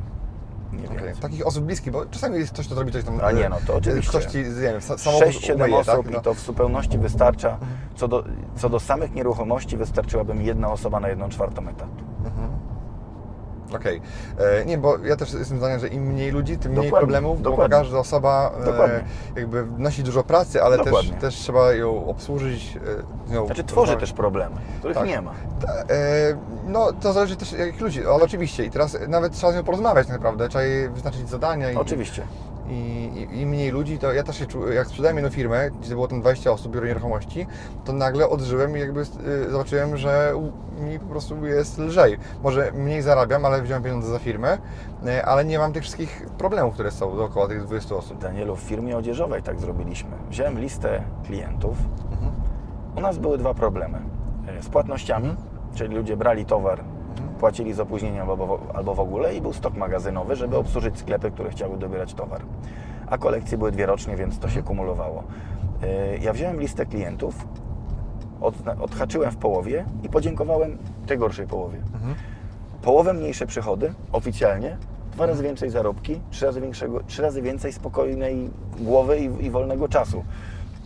[0.72, 1.22] Nie Okej, więcej.
[1.22, 3.20] Takich osób bliskich, bo czasami jest ktoś, kto zrobi coś tam.
[3.22, 4.08] A nie, e, no to oczywiście.
[4.10, 6.10] Ktoś ci, nie wiem, sa- samochód 6-7 umyje, osób tak?
[6.14, 6.18] No.
[6.20, 7.58] i to w zupełności wystarcza.
[7.96, 8.24] Co do,
[8.56, 12.04] co do samych nieruchomości wystarczyłaby mi jedna osoba na jedną czwartą etatu.
[13.76, 14.00] Okej.
[14.38, 17.42] E, Nie, bo ja też jestem zdania, że im mniej ludzi, tym mniej Dokładnie, problemów,
[17.42, 17.76] bo dokładnie.
[17.78, 19.04] każda osoba e, Dokładnie.
[19.36, 22.76] jakby wnosi dużo pracy, ale też, też trzeba ją obsłużyć.
[23.26, 24.00] e, z nią Znaczy tworzy porozmawiać.
[24.00, 25.06] też problemy, których Tak.
[25.06, 25.32] nie ma.
[25.66, 25.86] Ta- e,
[26.66, 28.64] No, to zależy też jakich ludzi, ale oczywiście.
[28.64, 31.70] I teraz nawet trzeba z nią porozmawiać tak naprawdę, trzeba jej wyznaczyć zadania.
[31.70, 32.22] I, Oczywiście.
[32.68, 35.94] I, i, I mniej ludzi, to ja też się czułem, jak sprzedałem jedną firmę, gdzie
[35.94, 37.46] było tam 20 osób, biuro nieruchomości,
[37.84, 40.32] to nagle odżyłem i jakby y, zobaczyłem, że
[40.80, 42.18] mi po prostu jest lżej.
[42.42, 44.58] Może mniej zarabiam, ale wziąłem pieniądze za firmę,
[45.06, 48.18] y, ale nie mam tych wszystkich problemów, które są dookoła tych 20 osób.
[48.18, 50.10] Danielu, w firmie odzieżowej tak zrobiliśmy.
[50.30, 51.76] Wziąłem listę klientów.
[52.96, 53.98] U nas były dwa problemy.
[54.48, 55.36] E, Z płatnościami,
[55.74, 56.84] czyli ludzie brali towar,
[57.38, 61.50] płacili z opóźnieniem albo, albo w ogóle i był stok magazynowy, żeby obsłużyć sklepy, które
[61.50, 62.42] chciały dobierać towar.
[63.06, 65.24] A kolekcje były dwie rocznie, więc to się kumulowało.
[65.82, 67.48] E, Ja wziąłem listę klientów,
[68.40, 71.78] od, odhaczyłem w połowie i podziękowałem tej gorszej połowie.
[72.82, 74.76] Połowę mniejsze przychody oficjalnie,
[75.12, 79.88] dwa razy więcej zarobki, trzy razy, większego, trzy razy więcej spokojnej głowy i, i wolnego
[79.88, 80.24] czasu.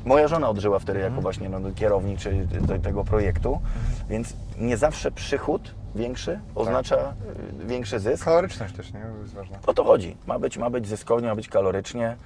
[0.04, 3.60] Moja żona odżyła wtedy jako właśnie no, kierownik czy, do tego projektu,
[4.08, 7.14] więc nie zawsze przychód większy oznacza
[7.62, 8.24] y, większy zysk.
[8.24, 9.00] Kaloryczność też, nie?
[9.22, 9.58] Jest ważna.
[9.66, 10.16] O to chodzi.
[10.26, 12.16] Ma być, ma być zyskownie, ma być kalorycznie.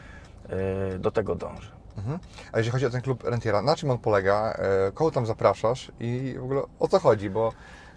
[0.94, 1.70] y, Do tego dąży.
[1.98, 2.18] Mhm.
[2.52, 4.52] A jeżeli chodzi o ten klub rentiera, na czym on polega,
[4.88, 7.52] e, kogo tam zapraszasz i w ogóle o co chodzi, bo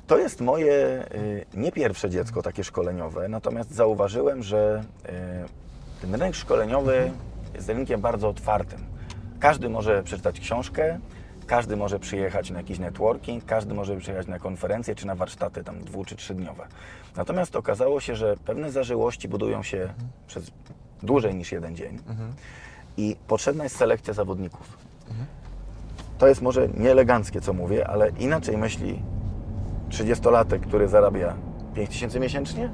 [0.08, 4.84] To jest moje y, nie pierwsze dziecko takie szkoleniowe, natomiast zauważyłem, że
[6.02, 7.12] ten rynek szkoleniowy
[7.56, 8.80] jest rynkiem bardzo otwartym.
[9.40, 11.00] Każdy może przeczytać książkę,
[11.48, 15.80] każdy może przyjechać na jakiś networking, każdy może przyjechać na konferencje czy na warsztaty tam
[15.80, 16.68] dwu czy trzydniowe.
[17.16, 19.94] Natomiast okazało się, że pewne zażyłości budują się
[20.28, 20.52] przez
[21.04, 22.00] dłużej niż jeden dzień
[22.98, 24.78] i potrzebna jest selekcja zawodników.
[26.18, 29.02] To jest może nieeleganckie, co mówię, ale inaczej myśli
[29.90, 31.34] 30-latek, który zarabia
[31.76, 32.70] 5 tysięcy miesięcznie,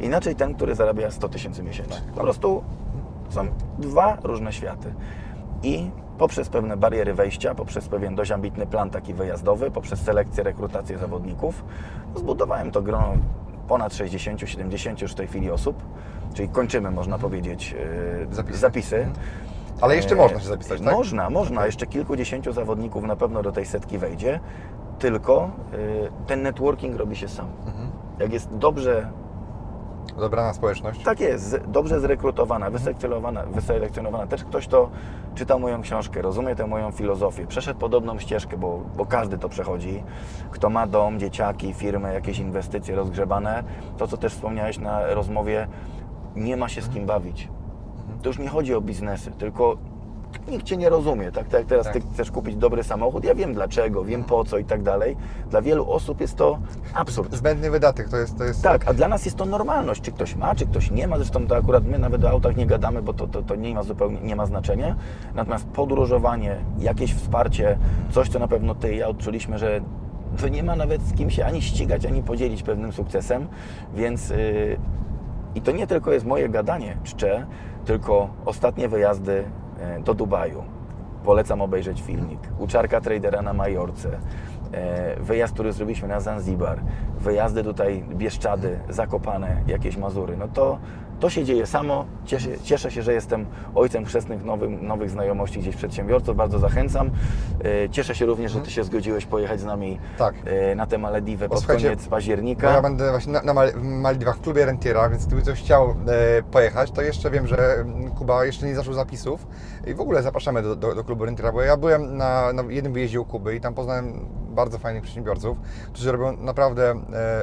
[0.00, 2.02] inaczej ten, który zarabia 100 tysięcy miesięcznie.
[2.14, 2.64] Po prostu
[3.30, 3.46] są
[3.78, 4.94] dwa różne światy.
[5.62, 10.98] I poprzez pewne bariery wejścia, poprzez pewien dość ambitny plan taki wyjazdowy, poprzez selekcję, rekrutację
[10.98, 11.64] zawodników,
[12.16, 13.12] zbudowałem to grono
[13.68, 15.82] ponad 60-70 już w tej chwili osób,
[16.34, 17.74] czyli kończymy, można powiedzieć,
[18.30, 18.58] e, Zapisy.
[18.58, 18.96] zapisy.
[18.96, 19.16] Mhm.
[19.80, 20.92] Ale jeszcze E, można się zapisać, tak?
[20.92, 21.66] Można, można.
[21.66, 24.40] Jeszcze kilkudziesięciu zawodników na pewno do tej setki wejdzie,
[24.98, 27.46] tylko e, ten networking robi się sam.
[27.66, 27.88] Mhm.
[28.18, 29.10] Jak jest dobrze
[30.18, 31.02] Dobrana społeczność.
[31.02, 34.26] tak jest, dobrze zrekrutowana, wyselekcjonowana, wyselekcjonowana.
[34.26, 34.90] Też ktoś, kto
[35.34, 40.02] czytał moją książkę, rozumie tę moją filozofię, przeszedł podobną ścieżkę, bo, bo każdy to przechodzi.
[40.50, 43.64] Kto ma dom, dzieciaki, firmę, jakieś inwestycje rozgrzebane,
[43.96, 45.68] to co też wspomniałeś na rozmowie,
[46.36, 47.48] nie ma się z kim bawić.
[48.22, 49.76] To już nie chodzi o biznesy, tylko
[50.48, 51.32] nikt Cię nie rozumie.
[51.32, 51.94] Tak, tak jak teraz Tak.
[51.94, 55.16] Ty chcesz kupić dobry samochód, ja wiem dlaczego, wiem po co i tak dalej.
[55.50, 56.58] Dla wielu osób jest to
[56.94, 57.34] absurd.
[57.34, 58.38] Zbędny wydatek, to jest...
[58.38, 60.00] To jest Tak, a dla nas jest to normalność.
[60.00, 61.16] Czy ktoś ma, czy ktoś nie ma.
[61.16, 63.82] Zresztą to akurat my nawet o autach nie gadamy, bo to, to, to nie ma
[63.82, 64.96] zupełnie nie ma znaczenia.
[65.34, 67.78] Natomiast podróżowanie, jakieś wsparcie,
[68.10, 69.80] coś, co na pewno ty i ja odczuliśmy, że
[70.40, 73.46] to nie ma nawet z kim się ani ścigać, ani podzielić pewnym sukcesem.
[73.94, 74.36] Więc yy,
[75.54, 77.46] i to nie tylko jest moje gadanie czcze,
[77.84, 79.44] tylko ostatnie wyjazdy
[80.04, 80.62] do Dubaju.
[81.24, 82.40] Polecam obejrzeć filmik.
[82.58, 84.18] Uczarka tradera na Majorce.
[84.72, 86.80] e, Wyjazd, który zrobiliśmy na Zanzibar.
[87.20, 90.36] Wyjazdy tutaj Bieszczady, Zakopane, jakieś Mazury.
[90.36, 90.78] No to,
[91.20, 92.04] to się dzieje samo.
[92.24, 96.36] Cieszę, cieszę się, że jestem ojcem chrzestnych nowych, nowych znajomości gdzieś przedsiębiorców.
[96.36, 97.10] Bardzo zachęcam.
[97.84, 100.34] E, Cieszę się również, że Ty się zgodziłeś pojechać z nami Tak.
[100.44, 102.70] e, na tę Malediwę pod koniec października.
[102.70, 103.72] Ja będę właśnie na, na Mal-
[104.34, 105.94] w klubie Rentiera, więc gdyby ktoś chciał e,
[106.42, 107.84] pojechać, to jeszcze wiem, że
[108.18, 109.46] Kuba jeszcze nie zaczął zapisów
[109.86, 112.92] i w ogóle zapraszamy do, do, do klubu Rentiera, bo ja byłem na, na jednym
[112.92, 114.26] wyjeździe u Kuby i tam poznałem
[114.58, 115.58] bardzo fajnych przedsiębiorców,
[115.92, 116.94] którzy robią naprawdę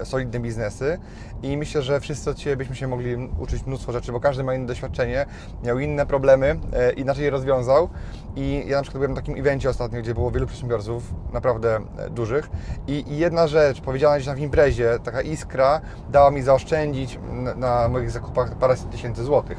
[0.01, 0.99] e, solidne biznesy
[1.43, 4.55] i myślę, że wszyscy od Ciebie byśmy się mogli uczyć mnóstwo rzeczy, bo każdy ma
[4.55, 5.25] inne doświadczenie,
[5.63, 7.89] miał inne problemy, e, inaczej je rozwiązał
[8.35, 12.09] i ja na przykład byłem na takim evencie ostatnio, gdzie było wielu przedsiębiorców, naprawdę e,
[12.09, 12.49] dużych
[12.87, 17.87] i, jedna rzecz, powiedziana gdzieś tam w imprezie, taka iskra, dała mi zaoszczędzić na, na
[17.89, 19.57] moich zakupach paręset tysięcy złotych.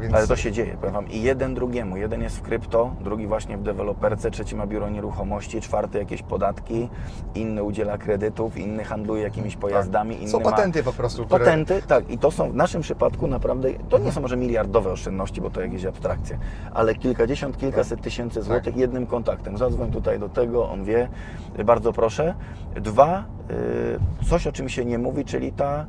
[0.00, 0.14] Więc...
[0.14, 1.96] Ale to się dzieje, powiem Wam, i jeden drugiemu.
[1.96, 6.88] Jeden jest w krypto, drugi właśnie w deweloperce, trzeci ma biuro nieruchomości, czwarty jakieś podatki,
[7.34, 10.30] inny udziela kredytów, inny handluje jakimiś pojazdami, inny Tak.
[10.30, 10.50] Są ma...
[10.50, 11.44] patenty po prostu, które...
[11.44, 12.10] Patenty, tak.
[12.10, 15.60] I to są w naszym przypadku naprawdę, to nie są może miliardowe oszczędności, bo to
[15.60, 16.38] jakieś abstrakcje,
[16.74, 19.58] ale kilkadziesiąt, kilkaset tysięcy złotych jednym kontaktem.
[19.58, 21.08] Zadzwoń tutaj do tego, on wie,
[21.64, 22.34] bardzo proszę.
[22.74, 25.86] Dwa, y, coś o czym się nie mówi, czyli ta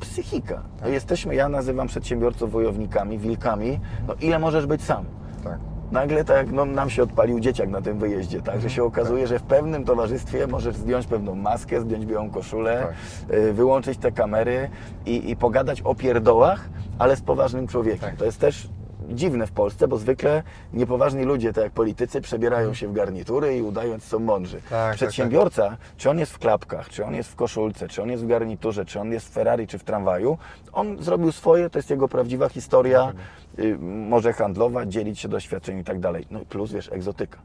[0.00, 0.62] psychika.
[0.82, 3.80] To jesteśmy, ja nazywam przedsiębiorców wojownikami, wilkami.
[4.08, 5.04] No ile możesz być sam?
[5.44, 5.58] Tak.
[5.92, 9.38] Nagle tak no, nam się odpalił dzieciak na tym wyjeździe, tak, że się okazuje, że
[9.38, 12.86] w pewnym towarzystwie możesz zdjąć pewną maskę, zdjąć białą koszulę,
[13.28, 13.36] Tak.
[13.38, 14.70] y, wyłączyć te kamery
[15.06, 16.68] i, i pogadać o pierdołach,
[16.98, 18.00] ale z poważnym człowiekiem.
[18.00, 18.16] Tak.
[18.16, 18.68] To jest też
[19.08, 20.42] dziwne w Polsce, bo zwykle
[20.72, 24.60] niepoważni ludzie, tak jak politycy, przebierają się w garnitury i udając są mądrzy.
[24.70, 28.24] tak, Przedsiębiorca, czy on jest w klapkach, czy on jest w koszulce, czy on jest
[28.24, 30.38] w garniturze, czy on jest w Ferrari, czy w tramwaju,
[30.72, 33.12] on zrobił swoje, to jest jego prawdziwa historia,
[33.58, 36.26] y, może handlować, dzielić się doświadczeniem i tak dalej.
[36.30, 37.38] No i plus, wiesz, egzotyka.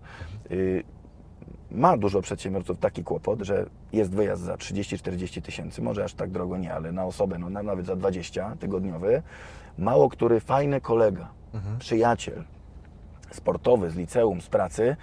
[0.52, 0.84] Y,
[1.72, 6.58] ma dużo przedsiębiorców taki kłopot, że jest wyjazd za 30-40 tysięcy, może aż tak drogo
[6.58, 9.22] nie, ale na osobę, no na- nawet za 20 tygodniowy.
[9.78, 11.28] Mało który fajny kolega,
[11.80, 12.44] przyjaciel,
[13.32, 14.96] sportowy z liceum, z pracy,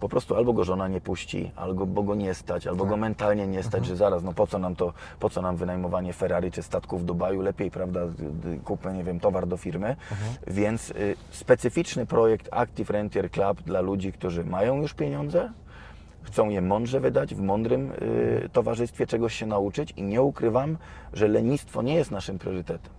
[0.00, 3.46] po prostu albo go żona nie puści, albo bo go nie stać, albo go mentalnie
[3.46, 6.62] nie stać, że zaraz, no po co nam to, po co nam wynajmowanie Ferrari czy
[6.62, 8.00] statków w Dubaju, lepiej, prawda,
[8.64, 9.96] kupmy, nie wiem, towar do firmy.
[10.46, 15.52] Więc y, specyficzny projekt Active Rentier Club dla ludzi, którzy mają już pieniądze,
[16.22, 20.76] chcą je mądrze wydać, w mądrym y, towarzystwie czegoś się nauczyć i nie ukrywam,
[21.12, 22.92] że lenistwo nie jest naszym priorytetem.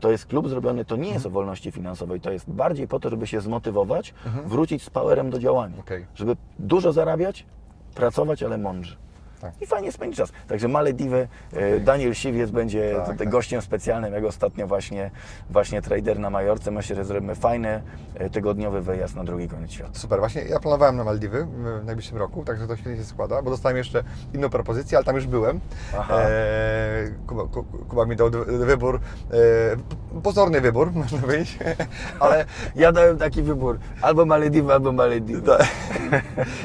[0.00, 3.10] To jest klub zrobiony, to nie jest o wolności finansowej, to jest bardziej po to,
[3.10, 4.14] żeby się zmotywować,
[4.46, 5.76] wrócić z powerem do działania.
[5.78, 6.06] Okej.
[6.14, 7.46] Żeby dużo zarabiać,
[7.94, 8.96] pracować, ale mądrze.
[9.40, 9.52] Tak.
[9.60, 10.32] I fajnie spędzić czas.
[10.48, 13.28] Także Malediwy, e, Daniel Siwiec będzie Tak, tak.
[13.28, 15.10] gościem specjalnym, jak ostatnio właśnie,
[15.50, 16.70] właśnie trader na Majorce.
[16.70, 17.82] Myślę, że zrobimy fajny,
[18.14, 19.90] e, tygodniowy wyjazd na drugi koniec świata.
[19.92, 21.46] Super, właśnie ja planowałem na Maldiwy
[21.80, 25.14] w najbliższym roku, także to świetnie się składa, bo dostałem jeszcze inną propozycję, ale tam
[25.16, 25.60] już byłem.
[27.26, 29.00] Kuba, Ku- Kuba mi dał wybór,
[30.16, 31.58] e, pozorny wybór, można powiedzieć,
[32.20, 32.44] ale
[32.76, 35.42] Ja dałem taki wybór, albo Malediwy, albo Malediwy.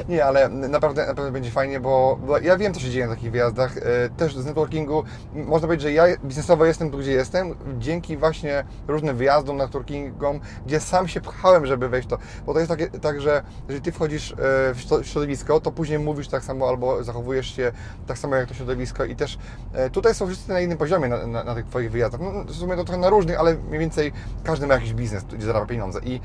[0.08, 3.30] nie, ale naprawdę, naprawdę będzie fajnie, bo, bo ja wiem, co się dzieje na takich
[3.30, 3.76] wyjazdach.
[3.76, 3.82] E,
[4.16, 5.04] Też z networkingu
[5.34, 10.80] można powiedzieć, że ja biznesowo jestem tu, gdzie jestem, dzięki właśnie różnym wyjazdom, networkingom, gdzie
[10.80, 12.18] sam się pchałem, żeby wejść w to.
[12.46, 14.36] Bo to jest takie, tak, że jeżeli Ty wchodzisz e,
[14.74, 17.72] w środowisko, to później mówisz tak samo albo zachowujesz się
[18.06, 19.38] tak samo jak to środowisko i też
[19.72, 22.20] e, tutaj są wszyscy na innym poziomie na, na, na tych Twoich wyjazdach.
[22.20, 24.12] No, w sumie to trochę na różnych, ale mniej więcej
[24.44, 26.20] każdy ma jakiś biznes, gdzie zarabia pieniądze i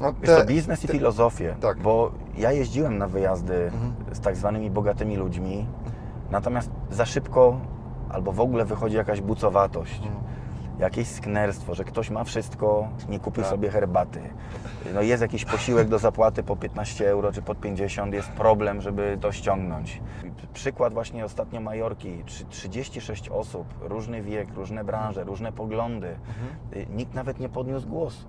[0.00, 1.76] no, Jest to biznes i filozofię, tak.
[1.76, 1.82] Mhm.
[1.84, 3.70] bo ja jeździłem na wyjazdy
[4.12, 5.66] z tak zwanymi bogatymi ludźmi,
[6.30, 7.60] natomiast za szybko
[8.10, 10.02] albo w ogóle wychodzi jakaś bucowatość,
[10.78, 14.20] jakieś sknerstwo, że ktoś ma wszystko, nie kupi sobie herbaty.
[14.94, 19.18] No jest jakiś posiłek do zapłaty po 15 euro czy pod 50, jest problem, żeby
[19.20, 20.00] to ściągnąć.
[20.52, 26.16] Przykład właśnie ostatnio Majorki, Trzy- 36 osób, różny wiek, różne branże, różne poglądy.
[26.76, 28.26] Y, Nikt nawet nie podniósł głosu.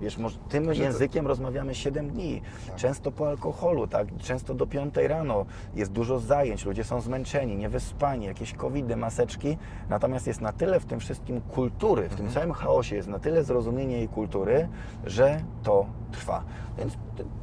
[0.00, 2.42] Wiesz, może, tym językiem rozmawiamy 7 dni,
[2.76, 4.06] często po alkoholu, tak?
[4.18, 5.46] często do 5 rano.
[5.74, 9.58] Jest dużo zajęć, ludzie są zmęczeni, niewyspani, jakieś covidy, maseczki.
[9.88, 13.44] Natomiast jest na tyle w tym wszystkim kultury, w tym całym chaosie jest na tyle
[13.44, 14.68] zrozumienie i kultury,
[15.04, 16.44] że to trwa.
[16.78, 16.96] Więc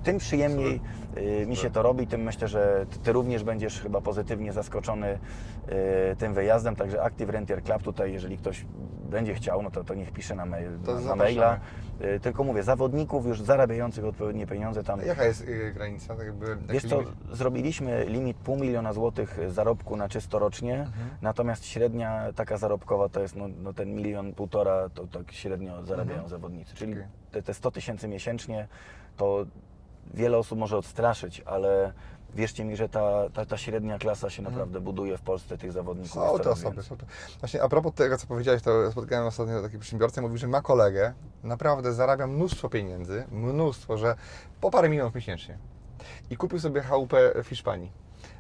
[0.04, 0.82] tym przyjemniej
[1.18, 5.20] y, mi się to robi, tym myślę, że ty- Ty również będziesz chyba pozytywnie zaskoczony
[6.12, 6.76] y, tym wyjazdem.
[6.76, 8.66] Także Active Rentier Club tutaj, jeżeli ktoś
[9.10, 11.24] będzie chciał, no to, to niech pisze na, mail, To na, na zapraszamy.
[11.24, 11.60] maila.
[12.02, 15.02] Y, Tylko mówię, zawodników już zarabiających odpowiednie pieniądze tam.
[15.02, 16.16] Jaka jest y, granica?
[16.16, 17.16] Tak jakby, Wiesz co, limit?
[17.32, 21.10] zrobiliśmy limit pół miliona złotych zarobku na czysto rocznie, Mhm.
[21.22, 26.14] natomiast średnia taka zarobkowa to jest no, no ten milion, półtora, to tak średnio zarabiają
[26.22, 26.30] Mhm.
[26.30, 26.76] zawodnicy.
[26.76, 27.06] Czyli Okej.
[27.32, 28.68] te, te 100 tysięcy miesięcznie
[29.18, 29.46] to
[30.14, 31.94] wiele osób może odstraszyć, ale
[32.36, 36.18] wierzcie mi, że ta, ta, ta średnia klasa się naprawdę buduje w Polsce tych zawodników.
[36.18, 36.32] Mhm.
[36.32, 37.06] Są te coraz osoby, są to.
[37.40, 41.14] Właśnie a propos tego, co powiedziałeś, to spotkałem ostatnio taki przedsiębiorcę, mówi, że ma kolegę,
[41.44, 44.16] naprawdę zarabia mnóstwo pieniędzy, mnóstwo, że
[44.62, 45.58] po parę milionów miesięcznie.
[46.30, 47.92] I kupił sobie chałupę w Hiszpanii.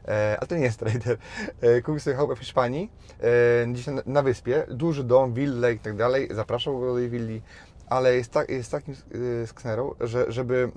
[0.07, 1.17] E, ale to nie jest trader.
[1.61, 5.79] E, kupił sobie chałupę w Hiszpanii, e, gdzieś na, na wyspie, duży dom, willę i
[5.79, 7.41] tak dalej, zapraszał go do tej willi,
[7.89, 8.95] ale jest, tak, jest takim
[9.43, 10.71] e, sknerą, że żeby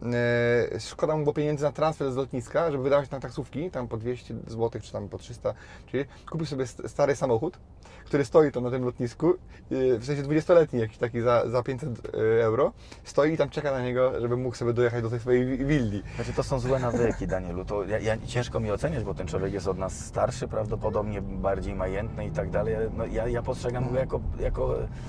[0.75, 3.97] e, szkoda mu było pieniędzy na transfer z lotniska, żeby wydawać na taksówki, tam po
[3.97, 5.55] 200 zł czy tam po 300,
[5.87, 7.59] czyli kupił sobie st- stary samochód,
[8.05, 11.89] który stoi tam na tym lotnisku, e, w sensie 20-letni jakiś taki za, za 500
[11.89, 12.73] e, euro,
[13.05, 16.03] stoi i tam czeka na niego, żeby mógł sobie dojechać do tej swojej wi- willi.
[16.17, 17.65] Znaczy to są złe nawyki, Danielu.
[17.65, 21.75] To ja, ja, ciężko mi oceniać, bo ten człowiek jest od nas starszy, prawdopodobnie bardziej
[21.75, 22.75] majętny i tak dalej.
[22.97, 24.67] No, ja, ja postrzegam go jako, jako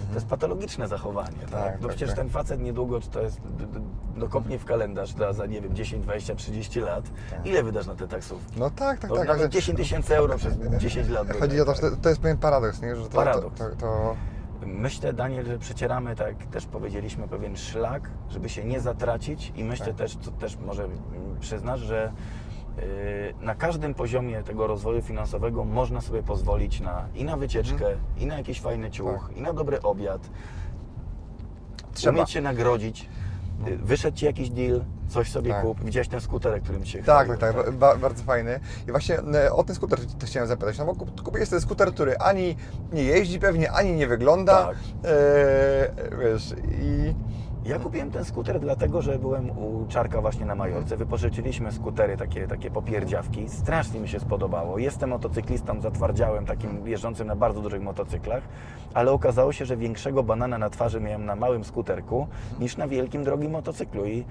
[0.10, 1.38] to jest patologiczne zachowanie.
[1.52, 1.52] Tak?
[1.52, 2.18] Tak, przecież tak.
[2.18, 3.42] ten facet niedługo, czy to jest
[4.16, 7.06] no kopnie w kalendarz za, za nie wiem 10, 20, 30 lat.
[7.46, 8.60] Ile wydasz na te taksówki?
[8.60, 9.28] No tak, tak, To tak.
[9.28, 11.28] nawet ale 10 tysięcy euro przez 10 lat.
[11.40, 11.96] Chodzi o to, że tak?
[12.02, 12.96] to, jest pewien paradoks, nie?
[12.96, 13.60] Że to, Paradoks.
[13.60, 14.16] To, to, to,
[14.66, 19.86] Myślę, Daniel, że przecieramy, tak też powiedzieliśmy, pewien szlak, żeby się nie zatracić i myślę
[19.86, 19.96] Tak.
[19.96, 20.96] też, co też może mm,
[21.40, 22.12] przyznasz, że
[22.78, 22.84] yy,
[23.42, 27.98] na każdym poziomie tego rozwoju finansowego można sobie pozwolić na i na wycieczkę, Mhm.
[28.18, 30.30] i na jakiś fajny ciuch, i na dobry obiad.
[31.94, 32.18] Trzeba.
[32.18, 33.10] Umieć się nagrodzić.
[33.68, 35.62] Yy, Wyszedł Ci jakiś deal, coś sobie Tak.
[35.62, 35.84] kup.
[35.84, 38.60] Widziałeś ten skuterek, którym Cię tak, chwaliłem, tak, tak, ba, bardzo fajny.
[38.88, 41.94] I właśnie e, o ten skuter też chciałem zapytać, no bo kup- kupiłeś ten skuter,
[41.94, 42.56] który ani
[42.94, 44.76] nie jeździ pewnie, ani nie wygląda, Tak.
[45.06, 47.14] e, wiesz, i
[47.66, 50.98] Ja kupiłem ten skuter dlatego, że byłem u Czarka właśnie na Majorce.
[50.98, 53.50] Wypożyczyliśmy skutery, takie, takie popierdziawki.
[53.50, 54.78] Strasznie mi się spodobało.
[54.78, 58.44] Jestem motocyklistą zatwardziałem, takim jeżdżącym na bardzo dużych motocyklach,
[58.94, 62.28] ale okazało się, że większego banana na twarzy miałem na małym skuterku
[62.60, 64.06] niż na wielkim, drogim motocyklu.
[64.06, 64.26] I,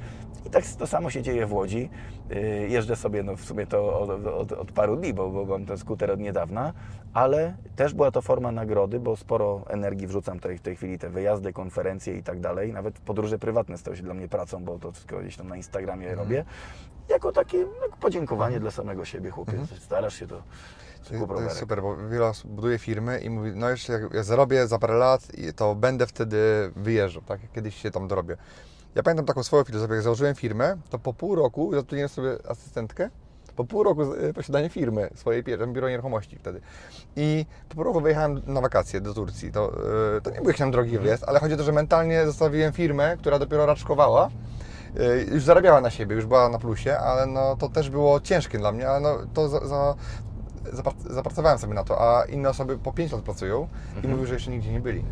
[0.46, 1.90] i tak to samo się dzieje w Łodzi.
[2.30, 5.66] Yy, Jeżdżę sobie, no w sumie to od, od, od paru dni, bo, bo mam
[5.66, 6.72] ten skuter od niedawna,
[7.14, 11.10] ale też była to forma nagrody, bo sporo energii wrzucam tutaj w tej chwili, te
[11.10, 12.72] wyjazdy, konferencje i tak dalej.
[12.72, 16.14] Nawet podróże prywatne stały się dla mnie pracą, bo to wszystko gdzieś tam na Instagramie
[16.14, 16.44] robię.
[17.08, 19.52] Jako takie no, podziękowanie dla samego siebie, chłopie.
[19.80, 20.42] Starasz się to.
[21.26, 24.66] to, jest super, bo wiele osób buduje firmy i mówi, no jeszcze jak ja zarobię
[24.66, 26.38] za parę lat, to będę wtedy
[26.76, 28.36] wyjeżdżał, tak, kiedyś się tam dorobię.
[28.94, 33.10] Ja pamiętam taką swoją filozofię, jak założyłem firmę, to po pół roku zatrudniłem sobie asystentkę,
[33.56, 36.60] po pół roku e, posiadania firmy, swojej pierwszej, biuro nieruchomości wtedy.
[37.16, 39.52] I po pół roku wyjechałem na wakacje do Turcji.
[39.52, 39.72] To,
[40.16, 42.72] e, to nie był jakiś tam drogi wyjazd, ale chodzi o to, że mentalnie zostawiłem
[42.72, 44.30] firmę, która dopiero raczkowała.
[45.00, 48.58] E, Już zarabiała na siebie, już była na plusie, ale no, to też było ciężkie
[48.58, 49.94] dla mnie, ale no, to za, za,
[50.72, 53.68] zapra- zapracowałem sobie na to, a inne osoby po 5 lat pracują
[54.04, 55.04] i mówią, że jeszcze nigdzie nie byli.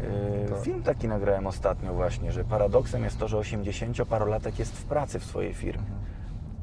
[0.49, 5.19] To- Film taki nagrałem ostatnio właśnie, że paradoksem jest to, że 80-parolatek jest w pracy
[5.19, 5.85] w swojej firmie.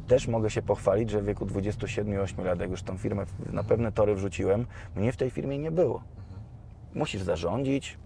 [0.07, 3.91] Też mogę się pochwalić, że w wieku 27-8 lat, jak już tą firmę na pewne
[3.91, 6.03] tory wrzuciłem, mnie w tej firmie nie było.
[6.93, 7.97] Musisz zarządzić,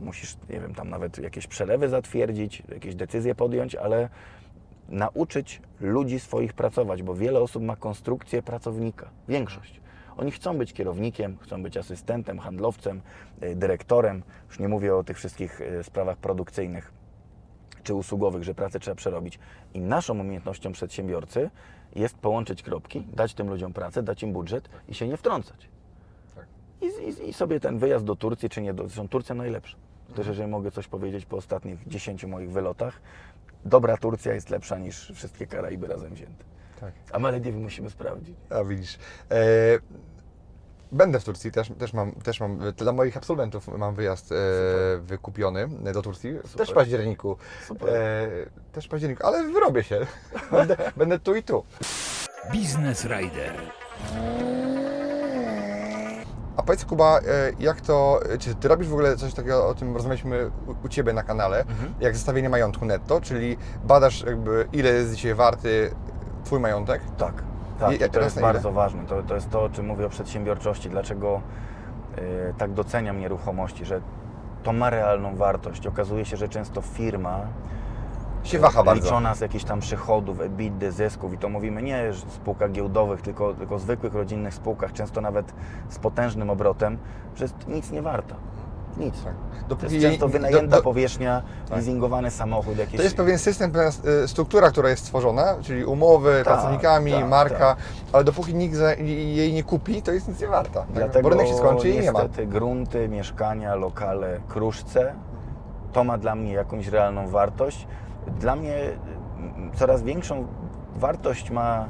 [0.00, 4.08] musisz, nie wiem, tam nawet jakieś przelewy zatwierdzić, jakieś decyzje podjąć, ale
[4.88, 9.80] nauczyć ludzi swoich pracować, bo wiele osób ma konstrukcję pracownika, większość.
[10.16, 13.00] Oni chcą być kierownikiem, chcą być asystentem, handlowcem,
[13.42, 16.92] y, dyrektorem, już nie mówię o tych wszystkich y, sprawach produkcyjnych
[17.84, 19.38] czy usługowych, że pracę trzeba przerobić.
[19.74, 21.50] I naszą umiejętnością przedsiębiorcy
[21.94, 25.68] jest połączyć kropki, dać tym ludziom pracę, dać im budżet i się nie wtrącać.
[26.34, 26.46] Tak.
[26.80, 29.76] I, i, I sobie ten wyjazd do Turcji, czy nie, do, zresztą Turcja najlepsza.
[30.14, 33.00] Też jeżeli mogę coś powiedzieć po ostatnich 10 moich wylotach,
[33.64, 36.44] dobra Turcja jest lepsza niż wszystkie Karaiby razem wzięte.
[36.80, 36.92] Tak.
[37.12, 38.36] A Malediwy musimy sprawdzić.
[38.50, 38.98] A widzisz.
[39.30, 39.78] E,
[40.94, 44.36] Będę w Turcji, też, też, mam, też mam, dla moich absolwentów mam wyjazd e,
[45.00, 47.36] wykupiony do Turcji, też w październiku.
[47.66, 47.88] Super.
[47.94, 48.28] E,
[48.72, 50.06] też w październiku, ale wyrobię się.
[50.52, 51.64] Będę, będę tu i tu.
[52.52, 53.52] Biznes Rider.
[56.56, 57.22] A powiedz Kuba, e,
[57.58, 61.12] jak to, czy ty robisz w ogóle coś takiego, o tym rozmawialiśmy u, u Ciebie
[61.12, 61.94] na kanale, Mhm.
[62.00, 65.90] jak zestawienie majątku netto, czyli badasz jakby ile jest dzisiaj warty
[66.44, 67.02] Twój majątek?
[67.18, 67.42] Tak,
[67.80, 67.92] tak.
[68.00, 68.52] I- to jest na ile?
[68.52, 69.04] bardzo ważne.
[69.06, 70.90] To, to jest to, o czym mówię o przedsiębiorczości.
[70.90, 71.40] Dlaczego
[72.18, 74.00] y, tak doceniam nieruchomości, że
[74.62, 75.86] to ma realną wartość.
[75.86, 77.40] Okazuje się, że często firma
[78.44, 79.04] Się waha bardzo.
[79.04, 83.54] liczona z jakichś tam przychodów, EBITDA, zysków i to mówimy nie w spółkach giełdowych, tylko,
[83.54, 85.54] tylko zwykłych rodzinnych spółkach, często nawet
[85.88, 86.98] z potężnym obrotem,
[87.34, 88.34] że jest nic nie warta.
[88.98, 89.14] Nic.
[89.24, 89.34] Tak.
[89.62, 91.76] To Dopóki jest jej- często do- wynajęta do- powierzchnia, Tak.
[91.76, 92.96] leasingowany samochód, jakieś...
[92.96, 93.88] To jest pewien system, pewna
[94.24, 97.76] e, struktura, która jest stworzona, czyli umowy, Tak, pracownikami, tak, marka, tak.
[98.12, 100.80] ale dopóki nikt jej nie kupi, to jest nic nie warta.
[100.80, 100.90] Tak?
[100.92, 102.22] Dlatego Bo rynek się skończy i nie ma.
[102.22, 105.14] niestety grunty, mieszkania, lokale, kruszce,
[105.92, 107.86] to ma dla mnie jakąś realną wartość.
[108.40, 108.76] Dla mnie
[109.38, 110.46] mm, coraz większą
[110.96, 111.86] wartość ma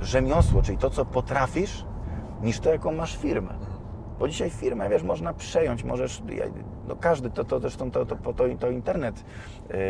[0.00, 1.84] y, rzemiosło, czyli to, co potrafisz,
[2.42, 3.54] niż to, jaką masz firmę.
[4.22, 6.22] Bo dzisiaj firmę, wiesz, można przejąć, możesz,
[6.88, 9.24] no każdy, to, to zresztą to, to, to, to internet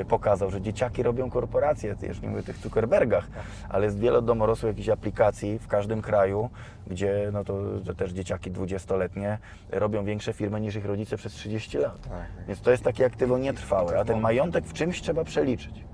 [0.01, 3.29] y, pokazał, że dzieciaki robią korporacje, już nie mówię o tych Zuckerbergach,
[3.69, 6.51] ale jest wiele domorosłych jakichś aplikacji w każdym kraju,
[6.87, 9.39] gdzie no to, to też dzieciaki dwudziestoletnie
[9.71, 12.01] robią większe firmy niż ich rodzice przez 30 lat.
[12.01, 12.47] Tak.
[12.49, 15.85] Więc to jest takie aktywo nietrwałe, a ten majątek w czymś trzeba przeliczyć.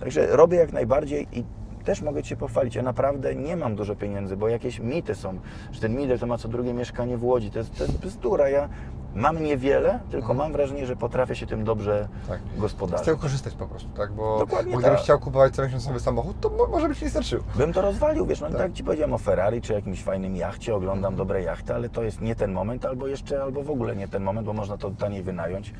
[0.00, 1.44] Także robię jak najbardziej i
[1.82, 2.74] też mogę Cię pochwalić.
[2.74, 5.38] Ja naprawdę nie mam dużo pieniędzy, bo jakieś mity są,
[5.72, 7.50] że ten Midel to ma co drugie mieszkanie w Łodzi.
[7.50, 8.48] To jest, to jest bzdura.
[8.48, 8.68] Ja
[9.14, 12.40] mam niewiele, tylko mam wrażenie, że potrafię się tym dobrze Tak.
[12.56, 13.06] Gospodarować.
[13.06, 14.12] tego korzystać po prostu, tak?
[14.12, 15.04] Bo, Dokładnie bo gdybyś tak.
[15.04, 17.42] chciał kupować co miesiąc nowy samochód, to mo- może by Ci nie starczyło.
[17.56, 18.58] Bym to rozwalił, wiesz, no Tak.
[18.58, 18.72] tak.
[18.72, 22.34] Ci powiedziałem o Ferrari, czy jakimś fajnym jachcie, oglądam dobre jachty, ale to jest nie
[22.34, 25.74] ten moment, albo jeszcze, albo w ogóle nie ten moment, bo można to taniej wynająć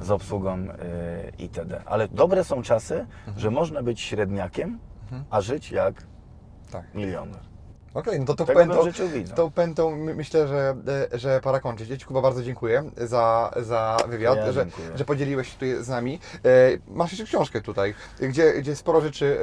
[0.00, 0.68] z obsługą yy,
[1.38, 1.82] itd.
[1.86, 4.78] Ale dobre są czasy, że można być średniakiem,
[5.30, 5.94] a żyć jak
[6.72, 6.94] Tak.
[6.94, 7.40] milioner.
[7.94, 8.76] Okej, no to tą Tego pętą,
[9.36, 10.76] tą pętą my- myślę, że,
[11.12, 11.88] e, że para kończyć.
[11.88, 14.88] Ja Ci Kuba bardzo dziękuję za, za wywiad, Ja że, dziękuję.
[14.98, 16.20] że podzieliłeś się tutaj z nami.
[16.44, 16.48] E,
[16.94, 19.38] Masz jeszcze książkę tutaj, gdzie, gdzie sporo rzeczy...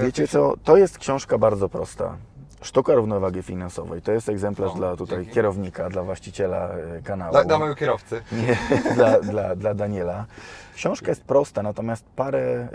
[0.00, 2.16] e, Wiecie co, to jest książka bardzo prosta.
[2.62, 4.02] Sztuka równowagi finansowej.
[4.02, 5.32] To jest egzemplarz O, dla tutaj dzięki.
[5.34, 6.70] kierownika, dla właściciela
[7.04, 7.32] kanału.
[7.32, 8.22] Dla, dla mojego kierowcy.
[8.32, 8.56] Nie,
[8.94, 10.26] dla, dla, dla Daniela.
[10.74, 12.68] Książka jest prosta, natomiast parę.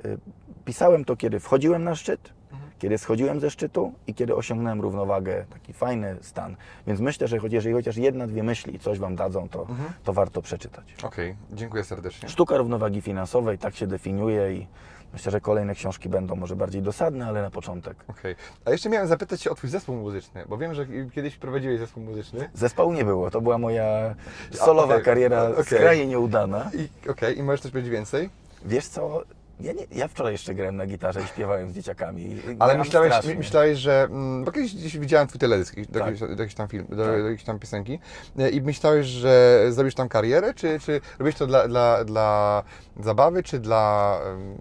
[0.65, 2.33] Pisałem to, kiedy wchodziłem na szczyt,
[2.79, 6.55] kiedy schodziłem ze szczytu i kiedy osiągnąłem równowagę, taki fajny stan.
[6.87, 9.67] Więc myślę, że choć- jeżeli chociaż jedna, dwie myśli coś Wam dadzą, to,
[10.03, 10.95] to warto przeczytać.
[11.03, 12.29] Okej, dziękuję serdecznie.
[12.29, 14.67] Sztuka równowagi finansowej, tak się definiuje i
[15.13, 17.97] myślę, że kolejne książki będą może bardziej dosadne, ale na początek.
[18.07, 18.35] Okej.
[18.65, 22.03] A jeszcze miałem zapytać Cię o Twój zespół muzyczny, bo wiem, że kiedyś prowadziłeś zespół
[22.03, 22.49] muzyczny.
[22.53, 24.15] Zespołu nie było, to była moja
[24.51, 25.63] solowa okej, kariera okej.
[25.65, 26.71] skrajnie nieudana.
[27.09, 28.29] Okej, i możesz coś powiedzieć więcej?
[28.65, 29.23] Wiesz co,
[29.59, 32.41] ja, nie, ja wczoraj jeszcze grałem na gitarze i śpiewałem z dzieciakami.
[32.59, 33.35] Ale myślałeś, strasznie.
[33.35, 34.03] myślałeś, że.
[34.03, 35.93] mm, Bo kiedyś gdzieś widziałem twój teledysk do, Tak.
[35.93, 37.21] jakiejś, do jakiejś tam film, do, Tak.
[37.21, 37.99] do jakiejś tam piosenki.
[38.37, 42.63] e, I myślałeś, że zrobisz tam karierę, czy, czy robisz to dla, dla, dla
[42.99, 44.17] zabawy, czy dla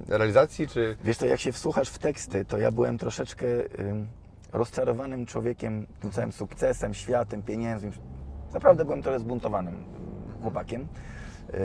[0.08, 0.96] realizacji, czy.
[1.04, 3.46] Wiesz to, jak się wsłuchasz w teksty, to ja byłem troszeczkę
[3.78, 4.06] ym,
[4.52, 7.90] rozczarowanym człowiekiem, tym całym sukcesem, światem, pieniędzmi.
[8.54, 10.88] Naprawdę byłem trochę zbuntowanym ym, chłopakiem.
[11.52, 11.58] Yy,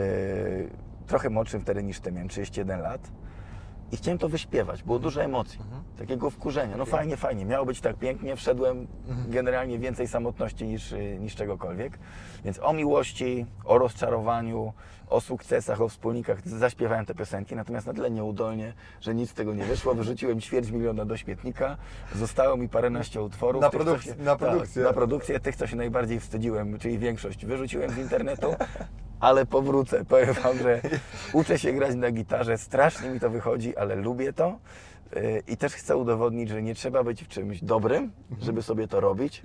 [1.06, 3.00] trochę młodszym wtedy niż ty, miałem 31 lat.
[3.92, 5.58] I chciałem to wyśpiewać, było dużo emocji,
[5.98, 6.76] takiego wkurzenia.
[6.76, 8.86] No fajnie, fajnie, miało być tak pięknie, wszedłem
[9.28, 11.98] generalnie więcej samotności niż, y, niż czegokolwiek.
[12.44, 14.72] Więc o miłości, o rozczarowaniu,
[15.08, 19.54] o sukcesach, o wspólnikach zaśpiewałem te piosenki, natomiast na tyle nieudolnie, że nic z tego
[19.54, 19.94] nie wyszło.
[19.94, 21.76] Wyrzuciłem ćwierć miliona do śmietnika,
[22.14, 23.62] zostało mi paręnaście utworów.
[23.62, 24.82] Na tych, co produkcję- na produkcję.
[24.82, 28.54] Tak, na produkcję tych, co się najbardziej wstydziłem, czyli większość wyrzuciłem z internetu,
[29.20, 30.04] ale powrócę.
[30.04, 30.80] Powiem Wam, że
[31.32, 34.58] uczę się grać na gitarze, strasznie mi to wychodzi, ale lubię to.
[35.16, 39.00] Yy, I też chcę udowodnić, że nie trzeba być w czymś dobrym, żeby sobie to
[39.00, 39.42] robić.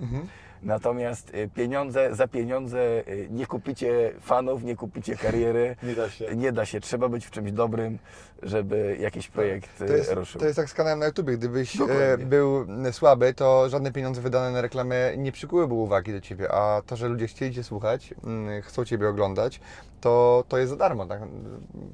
[0.62, 2.78] Natomiast y, pieniądze, za pieniądze
[3.08, 5.76] y, nie kupicie fanów, nie kupicie kariery.
[5.82, 6.36] Nie da się.
[6.36, 6.80] Nie da się.
[6.80, 7.98] Trzeba być w czymś dobrym,
[8.42, 10.40] żeby jakiś projekt To jest, y, ruszył.
[10.40, 11.36] to jest tak z kanałem na YouTubie.
[11.36, 12.26] Gdybyś Dokładnie.
[12.26, 16.52] był słaby, to żadne pieniądze wydane na reklamę nie przykułyby uwagi do ciebie.
[16.52, 19.60] A to, że ludzie chcieli cię słuchać, mm, chcą ciebie oglądać,
[20.00, 21.06] to, to jest za darmo.
[21.06, 21.20] Tak?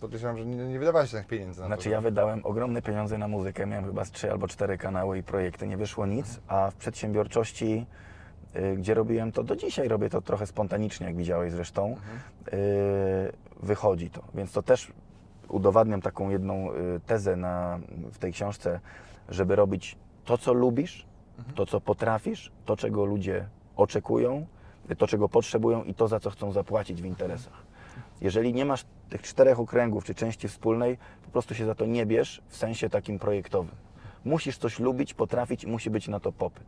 [0.01, 1.91] Podejrzewam, że nie, nie wydawałeś tych pieniędzy na Znaczy to.
[1.91, 5.67] ja wydałem ogromne pieniądze na muzykę, miałem chyba z trzy albo cztery kanały i projekty,
[5.67, 7.87] nie wyszło nic, a w przedsiębiorczości,
[8.77, 11.97] gdzie robiłem to, do dzisiaj robię to trochę spontanicznie, jak widziałeś zresztą,
[12.49, 12.53] y,
[13.63, 14.23] wychodzi to.
[14.35, 14.93] Więc to też
[15.49, 17.81] udowadniam taką jedną y, tezę na,
[18.13, 18.81] w tej książce,
[19.29, 21.07] żeby robić to, co lubisz,
[21.55, 24.47] to, co potrafisz, to, czego ludzie oczekują,
[24.99, 27.63] to, czego potrzebują i to, za co chcą zapłacić w interesach.
[28.21, 32.07] Jeżeli nie masz tych czterech okręgów czy części wspólnej, po prostu się za to nie
[32.07, 33.75] bierz w sensie takim projektowym.
[34.25, 36.67] Musisz coś lubić, potrafić i musi być na to popyt.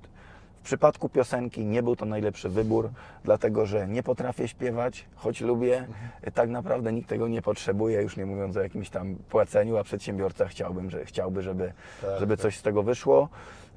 [0.65, 2.91] W przypadku piosenki nie był to najlepszy wybór,
[3.25, 5.87] dlatego że nie potrafię śpiewać, choć lubię.
[6.35, 10.47] Tak naprawdę nikt tego nie potrzebuje, już nie mówiąc o jakimś tam płaceniu, a przedsiębiorca
[10.47, 11.73] chciałbym, że, chciałby, żeby,
[12.19, 13.29] żeby coś z tego wyszło.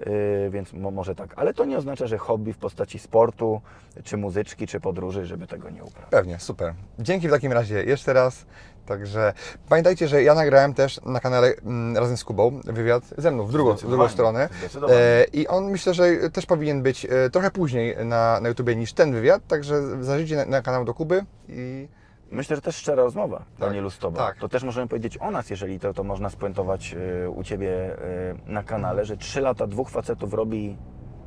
[0.05, 1.33] Yy, więc mo, może tak.
[1.35, 3.61] Ale to nie oznacza, że hobby w postaci sportu,
[4.03, 6.09] czy muzyczki, czy podróży, żeby tego nie uprawiać.
[6.09, 6.73] Pewnie, super.
[6.99, 8.45] Dzięki w takim razie jeszcze raz.
[8.85, 9.33] Także
[9.69, 13.51] pamiętajcie, że ja nagrałem też na kanale mm, razem z Kubą wywiad ze mną w
[13.51, 14.49] drugą, w drugą stronę.
[14.89, 18.93] E, I on myślę, że też powinien być e, trochę później na, na YouTubie niż
[18.93, 21.87] ten wywiad, także zajrzyjcie na, na kanał do Kuby i
[22.31, 24.17] Myślę, że też szczera rozmowa, Tak, Danielu, z Tobą.
[24.17, 24.37] tak.
[24.37, 28.51] To też możemy powiedzieć o nas, jeżeli to, to można spuentować y, u Ciebie y,
[28.51, 30.77] na kanale, że trzy lata dwóch facetów robi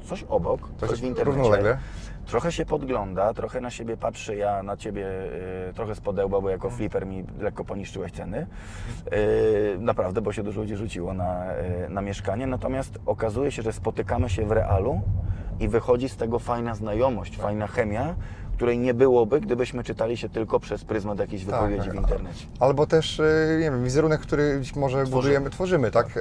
[0.04, 1.78] coś obok, coś, Coś w internecie.
[2.26, 5.06] Trochę się podgląda, trochę na siebie patrzy, ja na Ciebie
[5.70, 8.46] y, trochę spodełba, bo jako flipper mi lekko poniszczyłeś ceny.
[9.12, 11.44] Y, naprawdę, bo się dużo ludzi rzuciło na,
[11.88, 12.46] na mieszkanie.
[12.46, 15.00] Natomiast okazuje się, że spotykamy się w realu
[15.60, 18.14] i wychodzi z tego fajna znajomość, fajna chemia,
[18.60, 21.92] której nie byłoby, gdybyśmy czytali się tylko przez pryzmat jakiejś wypowiedzi tak.
[21.92, 22.46] w internecie.
[22.58, 26.16] albo też, e, nie wiem, wizerunek, który być może budujemy, tworzymy, tak?
[26.16, 26.20] E,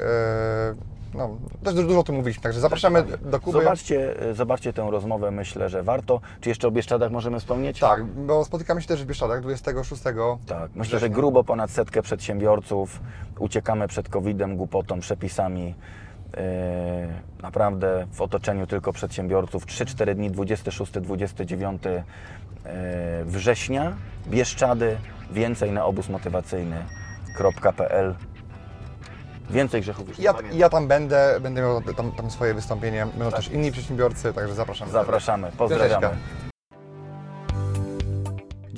[1.14, 3.60] No, też dużo, o tym mówiliśmy, także zapraszamy do Kuby.
[3.60, 6.22] Zobaczcie, y, zobaczcie tę rozmowę, myślę, że warto.
[6.42, 7.80] Czy jeszcze o Bieszczadach możemy wspomnieć?
[7.80, 10.04] Tak, bo spotykamy się też w Bieszczadach 26
[10.46, 11.16] Tak, myślę, że września.
[11.16, 13.00] grubo ponad setkę przedsiębiorców.
[13.40, 15.76] Uciekamy przed COVID-em, głupotą, przepisami.
[16.38, 19.66] Yy, naprawdę w otoczeniu tylko przedsiębiorców.
[19.66, 22.02] 3-4 dni, 26-29 yy,
[23.26, 23.94] września.
[24.28, 24.98] Bieszczady,
[25.32, 28.16] więcej na obóz motywacyjny.pl.
[29.50, 33.06] Więcej grzechów już Ja, ja tam będę, będę miał tam, tam swoje wystąpienie.
[33.06, 34.92] Będą też inni przedsiębiorcy, także zapraszamy.
[34.92, 36.10] Zapraszamy, pozdrawiamy.